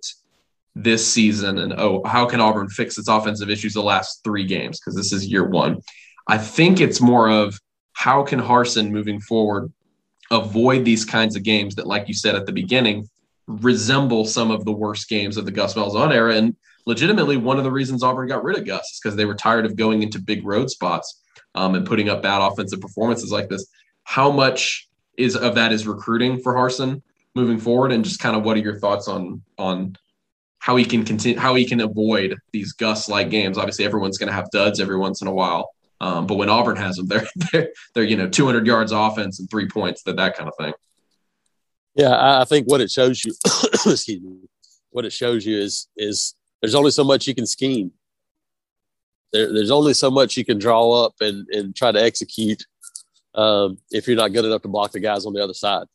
this 0.75 1.05
season 1.05 1.57
and 1.57 1.73
oh 1.73 2.01
how 2.05 2.25
can 2.25 2.39
Auburn 2.39 2.69
fix 2.69 2.97
its 2.97 3.07
offensive 3.07 3.49
issues 3.49 3.73
the 3.73 3.83
last 3.83 4.23
three 4.23 4.45
games 4.45 4.79
because 4.79 4.95
this 4.95 5.11
is 5.11 5.27
year 5.27 5.45
one. 5.45 5.81
I 6.27 6.37
think 6.37 6.79
it's 6.79 7.01
more 7.01 7.29
of 7.29 7.59
how 7.93 8.23
can 8.23 8.39
Harsin 8.39 8.91
moving 8.91 9.19
forward 9.19 9.71
avoid 10.31 10.85
these 10.85 11.05
kinds 11.05 11.35
of 11.35 11.43
games 11.43 11.75
that, 11.75 11.87
like 11.87 12.07
you 12.07 12.13
said 12.13 12.35
at 12.35 12.45
the 12.45 12.51
beginning, 12.51 13.09
resemble 13.47 14.25
some 14.25 14.51
of 14.51 14.65
the 14.65 14.71
worst 14.71 15.09
games 15.09 15.37
of 15.37 15.45
the 15.45 15.51
Gus 15.51 15.73
Malzahn 15.73 16.13
era. 16.13 16.35
And 16.35 16.55
legitimately, 16.85 17.37
one 17.37 17.57
of 17.57 17.63
the 17.63 17.71
reasons 17.71 18.03
Auburn 18.03 18.27
got 18.27 18.43
rid 18.43 18.57
of 18.57 18.65
Gus 18.65 18.91
is 18.91 18.99
because 19.01 19.15
they 19.15 19.25
were 19.25 19.35
tired 19.35 19.65
of 19.65 19.75
going 19.75 20.03
into 20.03 20.19
big 20.19 20.45
road 20.45 20.69
spots 20.69 21.21
um, 21.55 21.75
and 21.75 21.85
putting 21.85 22.09
up 22.09 22.21
bad 22.21 22.41
offensive 22.41 22.81
performances 22.81 23.31
like 23.31 23.49
this. 23.49 23.67
How 24.03 24.31
much 24.31 24.87
is 25.17 25.35
of 25.35 25.55
that 25.55 25.71
is 25.71 25.87
recruiting 25.87 26.39
for 26.39 26.53
Harsin 26.53 27.01
moving 27.35 27.59
forward, 27.59 27.91
and 27.91 28.03
just 28.03 28.19
kind 28.19 28.35
of 28.35 28.43
what 28.43 28.57
are 28.57 28.61
your 28.61 28.79
thoughts 28.79 29.07
on 29.07 29.41
on 29.57 29.95
how 30.59 30.75
he 30.75 30.83
can 30.83 31.05
continue, 31.05 31.39
how 31.39 31.55
he 31.55 31.65
can 31.65 31.79
avoid 31.81 32.35
these 32.51 32.73
Gus-like 32.73 33.29
games? 33.29 33.57
Obviously, 33.57 33.85
everyone's 33.85 34.17
going 34.17 34.27
to 34.27 34.33
have 34.33 34.49
duds 34.51 34.79
every 34.79 34.97
once 34.97 35.21
in 35.21 35.27
a 35.27 35.33
while, 35.33 35.69
um, 36.01 36.27
but 36.27 36.35
when 36.35 36.49
Auburn 36.49 36.77
has 36.77 36.95
them, 36.95 37.07
they're, 37.07 37.27
they're 37.51 37.69
they're 37.93 38.03
you 38.03 38.15
know 38.15 38.29
200 38.29 38.65
yards 38.65 38.91
offense 38.91 39.39
and 39.39 39.49
three 39.49 39.67
points, 39.67 40.03
that 40.03 40.17
that 40.17 40.35
kind 40.35 40.49
of 40.49 40.55
thing. 40.57 40.73
Yeah, 41.95 42.39
I 42.39 42.45
think 42.45 42.67
what 42.67 42.81
it 42.81 42.89
shows 42.91 43.23
you, 43.25 43.33
excuse 43.73 44.21
me, 44.21 44.37
what 44.91 45.05
it 45.05 45.13
shows 45.13 45.45
you 45.45 45.57
is 45.59 45.87
is 45.97 46.35
there's 46.61 46.75
only 46.75 46.91
so 46.91 47.03
much 47.03 47.27
you 47.27 47.35
can 47.35 47.45
scheme. 47.45 47.91
There, 49.31 49.53
there's 49.53 49.71
only 49.71 49.93
so 49.93 50.09
much 50.09 50.37
you 50.37 50.45
can 50.45 50.57
draw 50.57 51.05
up 51.05 51.13
and 51.21 51.47
and 51.49 51.75
try 51.75 51.91
to 51.91 52.01
execute 52.01 52.63
um, 53.35 53.77
if 53.91 54.07
you're 54.07 54.17
not 54.17 54.33
good 54.33 54.45
enough 54.45 54.63
to 54.63 54.67
block 54.67 54.91
the 54.91 54.99
guys 54.99 55.25
on 55.25 55.33
the 55.33 55.43
other 55.43 55.53
side. 55.53 55.87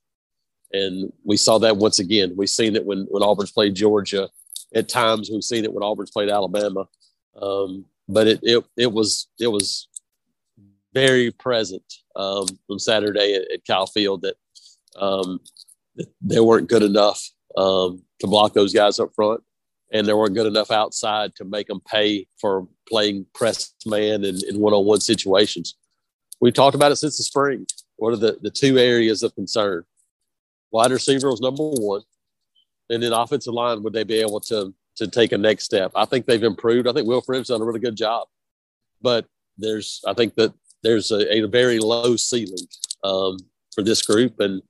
And 0.73 1.13
we 1.25 1.37
saw 1.37 1.59
that 1.59 1.77
once 1.77 1.99
again. 1.99 2.35
We've 2.37 2.49
seen 2.49 2.77
it 2.77 2.85
when 2.85 3.07
when 3.11 3.23
Auburn's 3.23 3.53
played 3.53 3.75
Georgia. 3.75 4.29
At 4.75 4.89
times, 4.89 5.31
we've 5.31 5.45
seen 5.45 5.65
it 5.65 5.73
when 5.73 5.85
Auburn's 5.85 6.11
played 6.11 6.31
Alabama. 6.31 6.87
Um, 7.41 7.85
but 8.09 8.27
it, 8.27 8.41
it 8.43 8.65
it 8.77 8.93
was 8.93 9.29
it 9.39 9.49
was 9.49 9.89
very 10.93 11.31
present 11.33 11.85
um, 12.17 12.47
on 12.71 12.79
Saturday 12.79 13.35
at, 13.35 13.51
at 13.53 13.67
Kyle 13.67 13.87
Field 13.87 14.23
that 14.23 14.37
um, 14.97 15.41
they 16.21 16.41
weren't 16.41 16.69
good 16.69 16.83
enough 16.83 17.21
um, 17.57 18.03
to 18.21 18.27
block 18.27 18.55
those 18.55 18.73
guys 18.73 18.99
up 18.99 19.11
front, 19.15 19.43
and 19.95 20.07
they 20.07 20.13
weren't 20.13 20.35
good 20.35 20.47
enough 20.47 20.73
outside 20.73 21.35
to 21.37 21.45
make 21.45 21.69
them 21.69 21.81
pay 21.81 22.27
for 22.39 22.67
playing 22.87 23.25
press 23.33 23.73
man 23.87 24.25
in, 24.25 24.37
in 24.49 24.59
one-on-one 24.59 25.01
situations. 25.01 25.77
We've 26.41 26.53
talked 26.53 26.75
about 26.75 26.93
it 26.93 26.97
since 26.97 27.17
the 27.17 27.23
spring. 27.23 27.67
What 27.97 28.13
are 28.13 28.17
the, 28.17 28.37
the 28.43 28.51
two 28.51 28.77
areas 28.77 29.23
of 29.23 29.35
concern? 29.37 29.85
Wide 30.73 30.91
receiver 30.91 31.31
was 31.31 31.41
number 31.41 31.63
one, 31.63 32.03
and 32.91 33.01
then 33.01 33.13
offensive 33.13 33.55
line. 33.55 33.85
Would 33.85 33.93
they 33.93 34.03
be 34.03 34.19
able 34.21 34.41
to 34.41 34.75
to 34.97 35.07
take 35.07 35.31
a 35.31 35.39
next 35.39 35.65
step? 35.65 35.93
I 35.95 36.05
think 36.05 36.27
they've 36.27 36.43
improved. 36.43 36.89
I 36.89 36.93
think 36.93 37.07
Will 37.07 37.21
Friend's 37.21 37.49
done 37.49 37.63
a 37.63 37.65
really 37.65 37.79
good 37.79 37.97
job, 37.97 38.27
but 39.01 39.27
there's 39.57 40.03
I 40.09 40.15
think 40.15 40.35
that 40.35 40.53
there's 40.83 41.13
a, 41.13 41.45
a 41.45 41.47
very 41.47 41.79
low 41.79 42.17
ceiling 42.17 42.67
um, 43.05 43.37
for 43.73 43.85
this 43.85 44.03
group, 44.03 44.41
and 44.41 44.61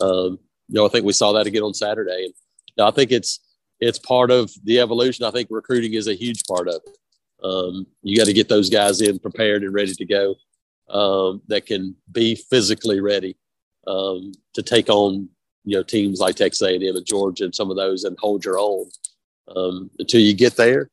um, 0.00 0.40
you 0.66 0.74
know, 0.74 0.84
I 0.84 0.88
think 0.88 1.06
we 1.06 1.12
saw 1.12 1.32
that 1.32 1.46
again 1.46 1.62
on 1.62 1.74
Saturday. 1.74 2.24
And 2.24 2.34
you 2.66 2.74
know, 2.78 2.88
I 2.88 2.90
think 2.90 3.12
it's 3.12 3.38
it's 3.82 3.98
part 3.98 4.30
of 4.30 4.52
the 4.62 4.78
evolution. 4.78 5.24
I 5.24 5.32
think 5.32 5.48
recruiting 5.50 5.94
is 5.94 6.06
a 6.06 6.14
huge 6.14 6.44
part 6.46 6.68
of 6.68 6.80
it. 6.86 6.98
Um, 7.44 7.84
you 8.02 8.16
got 8.16 8.26
to 8.26 8.32
get 8.32 8.48
those 8.48 8.70
guys 8.70 9.00
in 9.00 9.18
prepared 9.18 9.64
and 9.64 9.74
ready 9.74 9.92
to 9.92 10.04
go 10.04 10.36
um, 10.88 11.42
that 11.48 11.66
can 11.66 11.96
be 12.12 12.36
physically 12.36 13.00
ready 13.00 13.36
um, 13.88 14.32
to 14.54 14.62
take 14.62 14.88
on 14.88 15.28
you 15.64 15.76
know 15.76 15.82
teams 15.82 16.20
like 16.20 16.36
Texas 16.36 16.62
A&M 16.62 16.80
and 16.80 17.04
Georgia 17.04 17.44
and 17.44 17.54
some 17.54 17.70
of 17.70 17.76
those 17.76 18.04
and 18.04 18.16
hold 18.20 18.44
your 18.44 18.58
own. 18.58 18.86
Um, 19.54 19.90
until 19.98 20.20
you 20.20 20.32
get 20.32 20.54
there, 20.54 20.88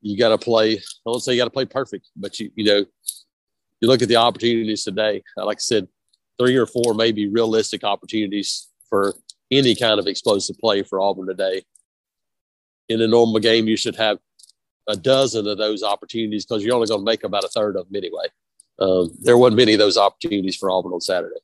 you 0.00 0.16
got 0.16 0.28
to 0.28 0.38
play. 0.38 0.74
I 0.74 0.80
don't 1.04 1.20
say 1.20 1.32
you 1.32 1.40
got 1.40 1.46
to 1.46 1.50
play 1.50 1.64
perfect, 1.64 2.08
but 2.14 2.38
you 2.38 2.52
you 2.54 2.64
know 2.64 2.86
you 3.80 3.88
look 3.88 4.00
at 4.00 4.08
the 4.08 4.16
opportunities 4.16 4.84
today. 4.84 5.24
Like 5.36 5.56
I 5.56 5.58
said, 5.58 5.88
three 6.38 6.54
or 6.54 6.66
four 6.66 6.94
maybe 6.94 7.26
realistic 7.26 7.82
opportunities 7.82 8.68
for 8.88 9.16
any 9.50 9.74
kind 9.74 9.98
of 9.98 10.06
explosive 10.06 10.56
play 10.58 10.84
for 10.84 11.00
Auburn 11.00 11.26
today. 11.26 11.64
In 12.88 13.00
a 13.00 13.06
normal 13.06 13.40
game, 13.40 13.68
you 13.68 13.76
should 13.76 13.96
have 13.96 14.18
a 14.88 14.96
dozen 14.96 15.46
of 15.46 15.58
those 15.58 15.82
opportunities 15.82 16.44
because 16.44 16.64
you're 16.64 16.74
only 16.74 16.88
going 16.88 17.00
to 17.00 17.04
make 17.04 17.24
about 17.24 17.44
a 17.44 17.48
third 17.48 17.76
of 17.76 17.86
them 17.86 17.96
anyway. 17.96 18.26
Um, 18.78 19.10
there 19.20 19.38
wasn't 19.38 19.56
many 19.56 19.74
of 19.74 19.78
those 19.78 19.96
opportunities 19.96 20.56
for 20.56 20.70
Auburn 20.70 20.92
on 20.92 21.00
Saturday. 21.00 21.40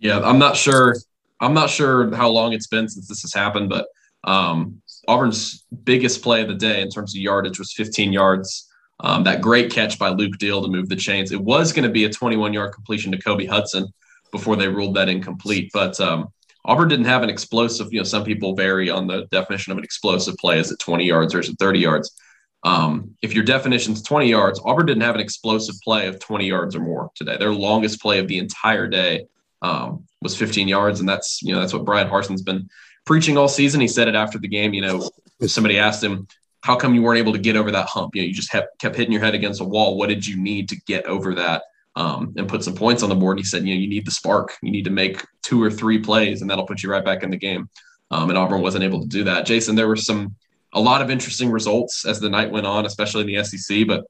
Yeah, 0.00 0.20
I'm 0.20 0.38
not 0.38 0.56
sure. 0.56 0.96
I'm 1.40 1.54
not 1.54 1.70
sure 1.70 2.14
how 2.14 2.28
long 2.28 2.52
it's 2.52 2.66
been 2.66 2.88
since 2.88 3.06
this 3.06 3.22
has 3.22 3.32
happened, 3.32 3.68
but 3.68 3.86
um, 4.24 4.82
Auburn's 5.06 5.64
biggest 5.84 6.22
play 6.22 6.42
of 6.42 6.48
the 6.48 6.54
day 6.54 6.82
in 6.82 6.90
terms 6.90 7.14
of 7.14 7.20
yardage 7.20 7.58
was 7.58 7.72
15 7.72 8.12
yards. 8.12 8.68
Um, 9.00 9.22
that 9.24 9.40
great 9.40 9.70
catch 9.70 9.98
by 9.98 10.08
Luke 10.08 10.38
Deal 10.38 10.60
to 10.60 10.68
move 10.68 10.88
the 10.88 10.96
chains. 10.96 11.30
It 11.30 11.40
was 11.40 11.72
going 11.72 11.84
to 11.84 11.92
be 11.92 12.04
a 12.04 12.10
21 12.10 12.52
yard 12.52 12.74
completion 12.74 13.12
to 13.12 13.18
Kobe 13.18 13.46
Hudson 13.46 13.86
before 14.32 14.56
they 14.56 14.68
ruled 14.68 14.96
that 14.96 15.08
incomplete, 15.08 15.70
but 15.72 15.98
um, 16.00 16.28
Auburn 16.68 16.88
didn't 16.88 17.06
have 17.06 17.22
an 17.22 17.30
explosive. 17.30 17.90
You 17.92 18.00
know, 18.00 18.04
some 18.04 18.24
people 18.24 18.54
vary 18.54 18.90
on 18.90 19.06
the 19.06 19.26
definition 19.30 19.72
of 19.72 19.78
an 19.78 19.84
explosive 19.84 20.36
play. 20.36 20.58
Is 20.58 20.70
it 20.70 20.78
20 20.78 21.04
yards 21.04 21.34
or 21.34 21.40
is 21.40 21.48
it 21.48 21.56
30 21.58 21.78
yards? 21.80 22.14
Um, 22.62 23.16
if 23.22 23.32
your 23.32 23.42
definition 23.42 23.94
is 23.94 24.02
20 24.02 24.28
yards, 24.28 24.60
Auburn 24.62 24.84
didn't 24.84 25.02
have 25.02 25.14
an 25.14 25.20
explosive 25.22 25.76
play 25.82 26.08
of 26.08 26.20
20 26.20 26.46
yards 26.46 26.76
or 26.76 26.80
more 26.80 27.10
today. 27.14 27.38
Their 27.38 27.52
longest 27.52 28.02
play 28.02 28.18
of 28.18 28.28
the 28.28 28.36
entire 28.36 28.86
day 28.86 29.26
um, 29.62 30.04
was 30.20 30.36
15 30.36 30.68
yards, 30.68 31.00
and 31.00 31.08
that's 31.08 31.40
you 31.42 31.54
know 31.54 31.60
that's 31.60 31.72
what 31.72 31.86
Brad 31.86 32.08
Harsin's 32.08 32.42
been 32.42 32.68
preaching 33.06 33.38
all 33.38 33.48
season. 33.48 33.80
He 33.80 33.88
said 33.88 34.06
it 34.06 34.14
after 34.14 34.38
the 34.38 34.48
game. 34.48 34.74
You 34.74 34.82
know, 34.82 35.10
somebody 35.46 35.78
asked 35.78 36.04
him, 36.04 36.28
"How 36.62 36.76
come 36.76 36.94
you 36.94 37.02
weren't 37.02 37.18
able 37.18 37.32
to 37.32 37.38
get 37.38 37.56
over 37.56 37.70
that 37.70 37.86
hump? 37.86 38.14
You 38.14 38.22
know, 38.22 38.26
you 38.28 38.34
just 38.34 38.50
kept 38.50 38.96
hitting 38.96 39.12
your 39.12 39.22
head 39.22 39.34
against 39.34 39.60
a 39.60 39.64
wall. 39.64 39.96
What 39.96 40.10
did 40.10 40.26
you 40.26 40.36
need 40.36 40.68
to 40.68 40.76
get 40.86 41.06
over 41.06 41.34
that?" 41.36 41.62
Um, 41.98 42.32
and 42.36 42.48
put 42.48 42.62
some 42.62 42.76
points 42.76 43.02
on 43.02 43.08
the 43.08 43.14
board. 43.16 43.38
He 43.38 43.44
said, 43.44 43.66
you 43.66 43.74
know, 43.74 43.80
you 43.80 43.88
need 43.88 44.06
the 44.06 44.12
spark. 44.12 44.56
You 44.62 44.70
need 44.70 44.84
to 44.84 44.90
make 44.90 45.20
two 45.42 45.60
or 45.60 45.68
three 45.68 45.98
plays, 45.98 46.40
and 46.40 46.48
that'll 46.48 46.64
put 46.64 46.80
you 46.80 46.90
right 46.90 47.04
back 47.04 47.24
in 47.24 47.30
the 47.30 47.36
game. 47.36 47.68
Um, 48.12 48.30
and 48.30 48.38
Auburn 48.38 48.62
wasn't 48.62 48.84
able 48.84 49.00
to 49.00 49.08
do 49.08 49.24
that. 49.24 49.46
Jason, 49.46 49.74
there 49.74 49.88
were 49.88 49.96
some 49.96 50.36
a 50.74 50.80
lot 50.80 51.02
of 51.02 51.10
interesting 51.10 51.50
results 51.50 52.04
as 52.06 52.20
the 52.20 52.30
night 52.30 52.52
went 52.52 52.66
on, 52.66 52.86
especially 52.86 53.22
in 53.22 53.26
the 53.26 53.44
SEC. 53.44 53.84
But 53.88 54.04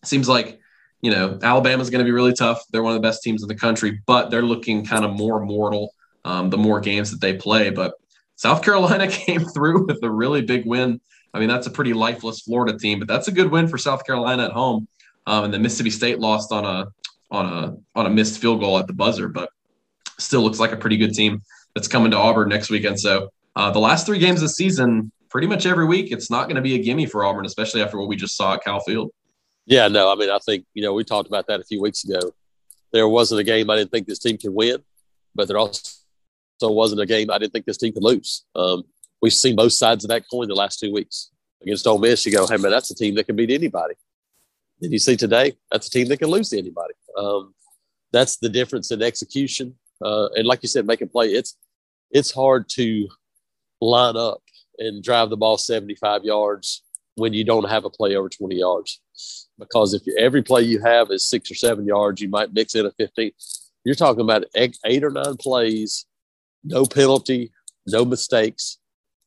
it 0.00 0.06
seems 0.06 0.28
like 0.28 0.60
you 1.02 1.10
know 1.10 1.36
Alabama's 1.42 1.90
going 1.90 1.98
to 1.98 2.04
be 2.04 2.12
really 2.12 2.32
tough. 2.32 2.62
They're 2.70 2.84
one 2.84 2.94
of 2.94 3.02
the 3.02 3.06
best 3.06 3.24
teams 3.24 3.42
in 3.42 3.48
the 3.48 3.56
country, 3.56 4.00
but 4.06 4.30
they're 4.30 4.42
looking 4.42 4.86
kind 4.86 5.04
of 5.04 5.10
more 5.10 5.44
mortal 5.44 5.92
um, 6.24 6.50
the 6.50 6.56
more 6.56 6.78
games 6.78 7.10
that 7.10 7.20
they 7.20 7.34
play. 7.34 7.70
But 7.70 7.94
South 8.36 8.62
Carolina 8.62 9.08
came 9.26 9.44
through 9.44 9.86
with 9.86 9.98
a 10.04 10.10
really 10.10 10.42
big 10.42 10.66
win. 10.66 11.00
I 11.34 11.40
mean, 11.40 11.48
that's 11.48 11.66
a 11.66 11.70
pretty 11.70 11.94
lifeless 11.94 12.42
Florida 12.42 12.78
team, 12.78 13.00
but 13.00 13.08
that's 13.08 13.26
a 13.26 13.32
good 13.32 13.50
win 13.50 13.66
for 13.66 13.76
South 13.76 14.06
Carolina 14.06 14.44
at 14.44 14.52
home. 14.52 14.86
Um, 15.26 15.46
and 15.46 15.54
then 15.54 15.62
Mississippi 15.62 15.90
State 15.90 16.20
lost 16.20 16.52
on 16.52 16.64
a 16.64 16.86
on 17.34 17.46
a 17.46 17.76
on 17.98 18.06
a 18.06 18.10
missed 18.10 18.40
field 18.40 18.60
goal 18.60 18.78
at 18.78 18.86
the 18.86 18.92
buzzer, 18.92 19.28
but 19.28 19.50
still 20.18 20.42
looks 20.42 20.60
like 20.60 20.72
a 20.72 20.76
pretty 20.76 20.96
good 20.96 21.12
team 21.12 21.42
that's 21.74 21.88
coming 21.88 22.10
to 22.12 22.16
Auburn 22.16 22.48
next 22.48 22.70
weekend. 22.70 23.00
So 23.00 23.30
uh, 23.56 23.70
the 23.70 23.80
last 23.80 24.06
three 24.06 24.18
games 24.18 24.40
of 24.40 24.48
the 24.48 24.54
season, 24.54 25.10
pretty 25.28 25.46
much 25.46 25.66
every 25.66 25.86
week, 25.86 26.12
it's 26.12 26.30
not 26.30 26.44
going 26.44 26.56
to 26.56 26.62
be 26.62 26.74
a 26.74 26.78
gimme 26.78 27.06
for 27.06 27.24
Auburn, 27.24 27.46
especially 27.46 27.82
after 27.82 27.98
what 27.98 28.08
we 28.08 28.16
just 28.16 28.36
saw 28.36 28.54
at 28.54 28.64
Kyle 28.64 28.80
Field. 28.80 29.10
Yeah, 29.66 29.88
no, 29.88 30.12
I 30.12 30.14
mean, 30.14 30.30
I 30.30 30.38
think, 30.38 30.66
you 30.74 30.82
know, 30.82 30.92
we 30.92 31.04
talked 31.04 31.26
about 31.26 31.46
that 31.48 31.60
a 31.60 31.64
few 31.64 31.80
weeks 31.80 32.04
ago. 32.04 32.20
There 32.92 33.08
wasn't 33.08 33.40
a 33.40 33.44
game 33.44 33.70
I 33.70 33.76
didn't 33.76 33.90
think 33.90 34.06
this 34.06 34.18
team 34.18 34.36
could 34.38 34.52
win, 34.52 34.82
but 35.34 35.48
there 35.48 35.58
also 35.58 35.88
wasn't 36.62 37.00
a 37.00 37.06
game 37.06 37.30
I 37.30 37.38
didn't 37.38 37.52
think 37.52 37.64
this 37.64 37.78
team 37.78 37.92
could 37.92 38.04
lose. 38.04 38.44
Um, 38.54 38.84
we've 39.22 39.32
seen 39.32 39.56
both 39.56 39.72
sides 39.72 40.04
of 40.04 40.10
that 40.10 40.24
coin 40.30 40.48
the 40.48 40.54
last 40.54 40.78
two 40.78 40.92
weeks. 40.92 41.30
Against 41.62 41.86
Ole 41.86 41.98
Miss, 41.98 42.26
you 42.26 42.32
go, 42.32 42.46
hey, 42.46 42.58
man, 42.58 42.70
that's 42.70 42.90
a 42.90 42.94
team 42.94 43.14
that 43.14 43.24
can 43.24 43.36
beat 43.36 43.50
anybody. 43.50 43.94
Then 44.80 44.92
you 44.92 44.98
see 44.98 45.16
today, 45.16 45.54
that's 45.72 45.86
a 45.86 45.90
team 45.90 46.08
that 46.08 46.18
can 46.18 46.28
lose 46.28 46.50
to 46.50 46.58
anybody. 46.58 46.94
Um, 47.16 47.54
that's 48.12 48.36
the 48.36 48.48
difference 48.48 48.90
in 48.90 49.02
execution. 49.02 49.74
Uh, 50.02 50.28
and 50.34 50.46
like 50.46 50.62
you 50.62 50.68
said, 50.68 50.86
making 50.86 51.08
play, 51.08 51.28
it's, 51.28 51.56
it's 52.10 52.32
hard 52.32 52.68
to 52.70 53.08
line 53.80 54.16
up 54.16 54.42
and 54.78 55.02
drive 55.02 55.30
the 55.30 55.36
ball 55.36 55.58
75 55.58 56.24
yards 56.24 56.82
when 57.16 57.32
you 57.32 57.44
don't 57.44 57.68
have 57.68 57.84
a 57.84 57.90
play 57.90 58.16
over 58.16 58.28
20 58.28 58.56
yards 58.56 59.00
because 59.58 59.94
if 59.94 60.06
you, 60.06 60.16
every 60.18 60.42
play 60.42 60.62
you 60.62 60.80
have 60.80 61.10
is 61.10 61.26
six 61.26 61.50
or 61.50 61.54
seven 61.54 61.86
yards, 61.86 62.20
you 62.20 62.28
might 62.28 62.52
mix 62.52 62.74
in 62.74 62.86
a 62.86 62.90
15. 62.92 63.30
You're 63.84 63.94
talking 63.94 64.22
about 64.22 64.44
eight, 64.56 64.78
eight 64.84 65.04
or 65.04 65.10
nine 65.10 65.36
plays, 65.36 66.06
no 66.64 66.86
penalty, 66.86 67.52
no 67.86 68.04
mistakes. 68.04 68.78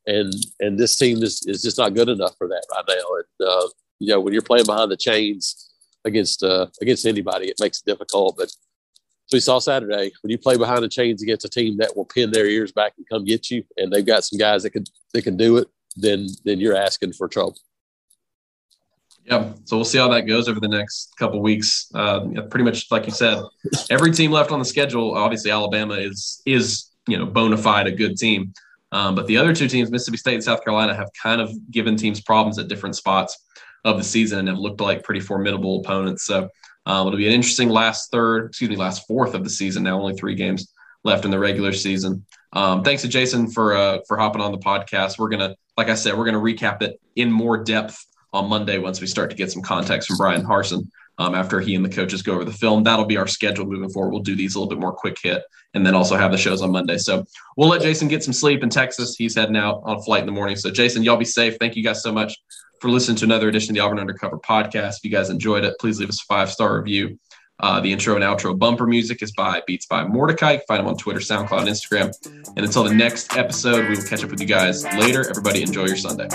And, 0.06 0.34
and 0.60 0.78
this 0.78 0.98
team 0.98 1.22
is, 1.22 1.46
is 1.46 1.62
just 1.62 1.78
not 1.78 1.94
good 1.94 2.10
enough 2.10 2.36
for 2.38 2.48
that 2.48 2.64
right 2.72 2.84
now. 2.88 3.16
And, 3.16 3.50
uh, 3.50 3.68
you 4.00 4.08
know, 4.10 4.20
when 4.20 4.34
you're 4.34 4.42
playing 4.42 4.66
behind 4.66 4.92
the 4.92 4.98
chains 4.98 5.67
against, 6.08 6.44
uh, 6.44 6.68
against 6.82 7.06
anybody, 7.06 7.48
it 7.48 7.58
makes 7.60 7.80
it 7.80 7.86
difficult. 7.86 8.36
But 8.38 8.50
so 8.50 9.36
we 9.36 9.40
saw 9.40 9.60
Saturday 9.60 10.12
when 10.22 10.32
you 10.32 10.38
play 10.38 10.58
behind 10.58 10.84
the 10.84 10.90
chains 10.90 11.22
against 11.22 11.46
a 11.46 11.50
team 11.50 11.78
that 11.78 11.96
will 11.96 12.06
pin 12.06 12.32
their 12.32 12.48
ears 12.48 12.72
back 12.72 12.94
and 12.98 13.08
come 13.10 13.26
get 13.26 13.52
you, 13.52 13.64
and 13.78 13.92
they've 13.92 14.06
got 14.06 14.24
some 14.24 14.40
guys 14.40 14.64
that 14.64 14.72
can, 14.72 14.86
that 15.14 15.22
can 15.22 15.38
do 15.38 15.58
it, 15.58 15.68
then, 15.96 16.28
then 16.46 16.60
you're 16.60 16.76
asking 16.76 17.14
for 17.14 17.28
trouble. 17.28 17.58
Yeah, 19.26 19.52
so 19.66 19.76
we'll 19.76 19.86
see 19.86 19.98
how 19.98 20.08
that 20.10 20.22
goes 20.22 20.48
over 20.48 20.62
the 20.62 20.70
next 20.70 21.14
couple 21.20 21.42
weeks. 21.42 21.92
Uh, 21.94 22.22
pretty 22.50 22.64
much 22.64 22.90
like 22.90 23.06
you 23.06 23.12
said, 23.12 23.44
every 23.90 24.12
team 24.12 24.32
left 24.32 24.52
on 24.52 24.60
the 24.60 24.66
schedule. 24.66 25.16
Obviously, 25.16 25.52
Alabama 25.52 25.96
is 25.96 26.42
is 26.46 26.92
you 27.10 27.18
know 27.18 27.26
bona 27.26 27.58
fide 27.58 27.88
a 27.88 27.92
good 27.92 28.16
team, 28.16 28.54
um, 28.94 29.16
but 29.16 29.28
the 29.28 29.36
other 29.36 29.54
two 29.54 29.68
teams, 29.68 29.92
Mississippi 29.92 30.18
State 30.18 30.36
and 30.36 30.44
South 30.44 30.64
Carolina, 30.64 30.96
have 30.96 31.10
kind 31.22 31.42
of 31.42 31.52
given 31.72 31.98
teams 31.98 32.22
problems 32.22 32.58
at 32.58 32.70
different 32.70 32.96
spots 32.96 33.38
of 33.84 33.98
the 33.98 34.04
season 34.04 34.40
and 34.40 34.48
have 34.48 34.58
looked 34.58 34.82
like 34.82 35.04
pretty 35.04 35.22
formidable 35.22 35.80
opponents. 35.80 36.26
So 36.26 36.50
um, 36.86 37.08
it'll 37.08 37.18
be 37.18 37.28
an 37.28 37.34
interesting 37.34 37.70
last 37.70 38.12
third, 38.12 38.48
excuse 38.48 38.70
me, 38.70 38.76
last 38.76 39.08
fourth 39.08 39.34
of 39.34 39.44
the 39.44 39.50
season. 39.50 39.84
Now 39.84 40.00
only 40.00 40.16
three 40.16 40.36
games 40.36 40.72
left 41.04 41.26
in 41.26 41.32
the 41.32 41.40
regular 41.40 41.74
season. 41.74 42.26
Um, 42.54 42.84
thanks 42.84 43.02
to 43.02 43.08
Jason 43.08 43.50
for 43.52 43.76
uh, 43.76 44.00
for 44.08 44.18
hopping 44.18 44.42
on 44.42 44.52
the 44.52 44.58
podcast. 44.58 45.20
We're 45.20 45.30
gonna, 45.30 45.56
like 45.76 45.90
I 45.90 45.96
said, 45.96 46.18
we're 46.18 46.26
gonna 46.26 46.40
recap 46.40 46.82
it 46.82 47.00
in 47.16 47.32
more 47.32 47.64
depth 47.64 48.04
on 48.34 48.50
Monday 48.50 48.78
once 48.78 49.02
we 49.02 49.08
start 49.08 49.30
to 49.30 49.36
get 49.36 49.52
some 49.52 49.62
context 49.62 50.08
from 50.08 50.18
Bryan 50.18 50.44
Harsin. 50.44 50.88
um, 51.18 51.34
after 51.34 51.60
he 51.60 51.76
and 51.76 51.84
the 51.84 51.90
coaches 51.90 52.22
go 52.22 52.34
over 52.34 52.46
the 52.46 52.52
film. 52.52 52.84
That'll 52.84 53.06
be 53.06 53.18
our 53.18 53.28
schedule 53.28 53.66
moving 53.66 53.90
forward. 53.90 54.12
We'll 54.12 54.22
do 54.22 54.36
these 54.36 54.56
a 54.56 54.60
little 54.60 54.70
bit 54.70 54.80
more 54.80 54.94
quick 54.94 55.18
hit 55.22 55.44
and 55.74 55.86
then 55.86 55.96
also 55.96 56.16
have 56.16 56.32
the 56.32 56.38
shows 56.38 56.62
on 56.62 56.72
Monday. 56.72 56.98
So 56.98 57.26
we'll 57.56 57.70
let 57.70 57.82
Jason 57.82 58.08
get 58.08 58.24
some 58.24 58.34
sleep 58.34 58.64
in 58.64 58.70
Texas. 58.70 59.16
He's 59.16 59.36
heading 59.36 59.58
out 59.58 59.82
on 59.84 59.98
a 59.98 60.02
flight 60.02 60.22
in 60.22 60.26
the 60.26 60.32
morning. 60.32 60.56
So, 60.56 60.70
Jason, 60.70 61.04
y'all 61.04 61.18
be 61.18 61.26
safe. 61.26 61.58
Thank 61.60 61.76
you 61.76 61.84
guys 61.84 62.04
so 62.04 62.12
much 62.12 62.38
for 62.80 62.90
listening 62.90 63.18
to 63.18 63.26
another 63.26 63.50
edition 63.50 63.72
of 63.72 63.76
the 63.76 63.82
Auburn 63.82 64.00
Undercover 64.00 64.38
podcast. 64.38 64.98
If 64.98 65.04
you 65.04 65.12
guys 65.12 65.30
enjoyed 65.30 65.64
it, 65.64 65.76
please 65.80 66.00
leave 66.00 66.10
us 66.10 66.22
a 66.22 66.26
five 66.26 66.52
star 66.52 66.78
review. 66.78 67.20
Uh, 67.60 67.80
the 67.82 67.92
intro 67.92 68.14
and 68.14 68.24
outro 68.24 68.58
bumper 68.58 68.86
music 68.86 69.24
is 69.24 69.32
by 69.32 69.64
Beats 69.66 69.88
by 69.88 70.06
Mordecai. 70.06 70.54
You 70.54 70.58
can 70.60 70.68
find 70.68 70.82
him 70.82 70.88
on 70.88 70.98
Twitter, 70.98 71.20
SoundCloud, 71.20 71.62
and 71.62 71.70
Instagram. 71.70 72.14
And 72.56 72.66
until 72.66 72.84
the 72.84 72.94
next 72.94 73.36
episode, 73.36 73.90
we 73.90 73.96
will 73.96 74.04
catch 74.04 74.24
up 74.24 74.30
with 74.30 74.40
you 74.40 74.48
guys 74.48 74.84
later. 74.84 75.28
Everybody, 75.28 75.64
enjoy 75.64 75.86
your 75.86 75.98
Sunday. 75.98 76.28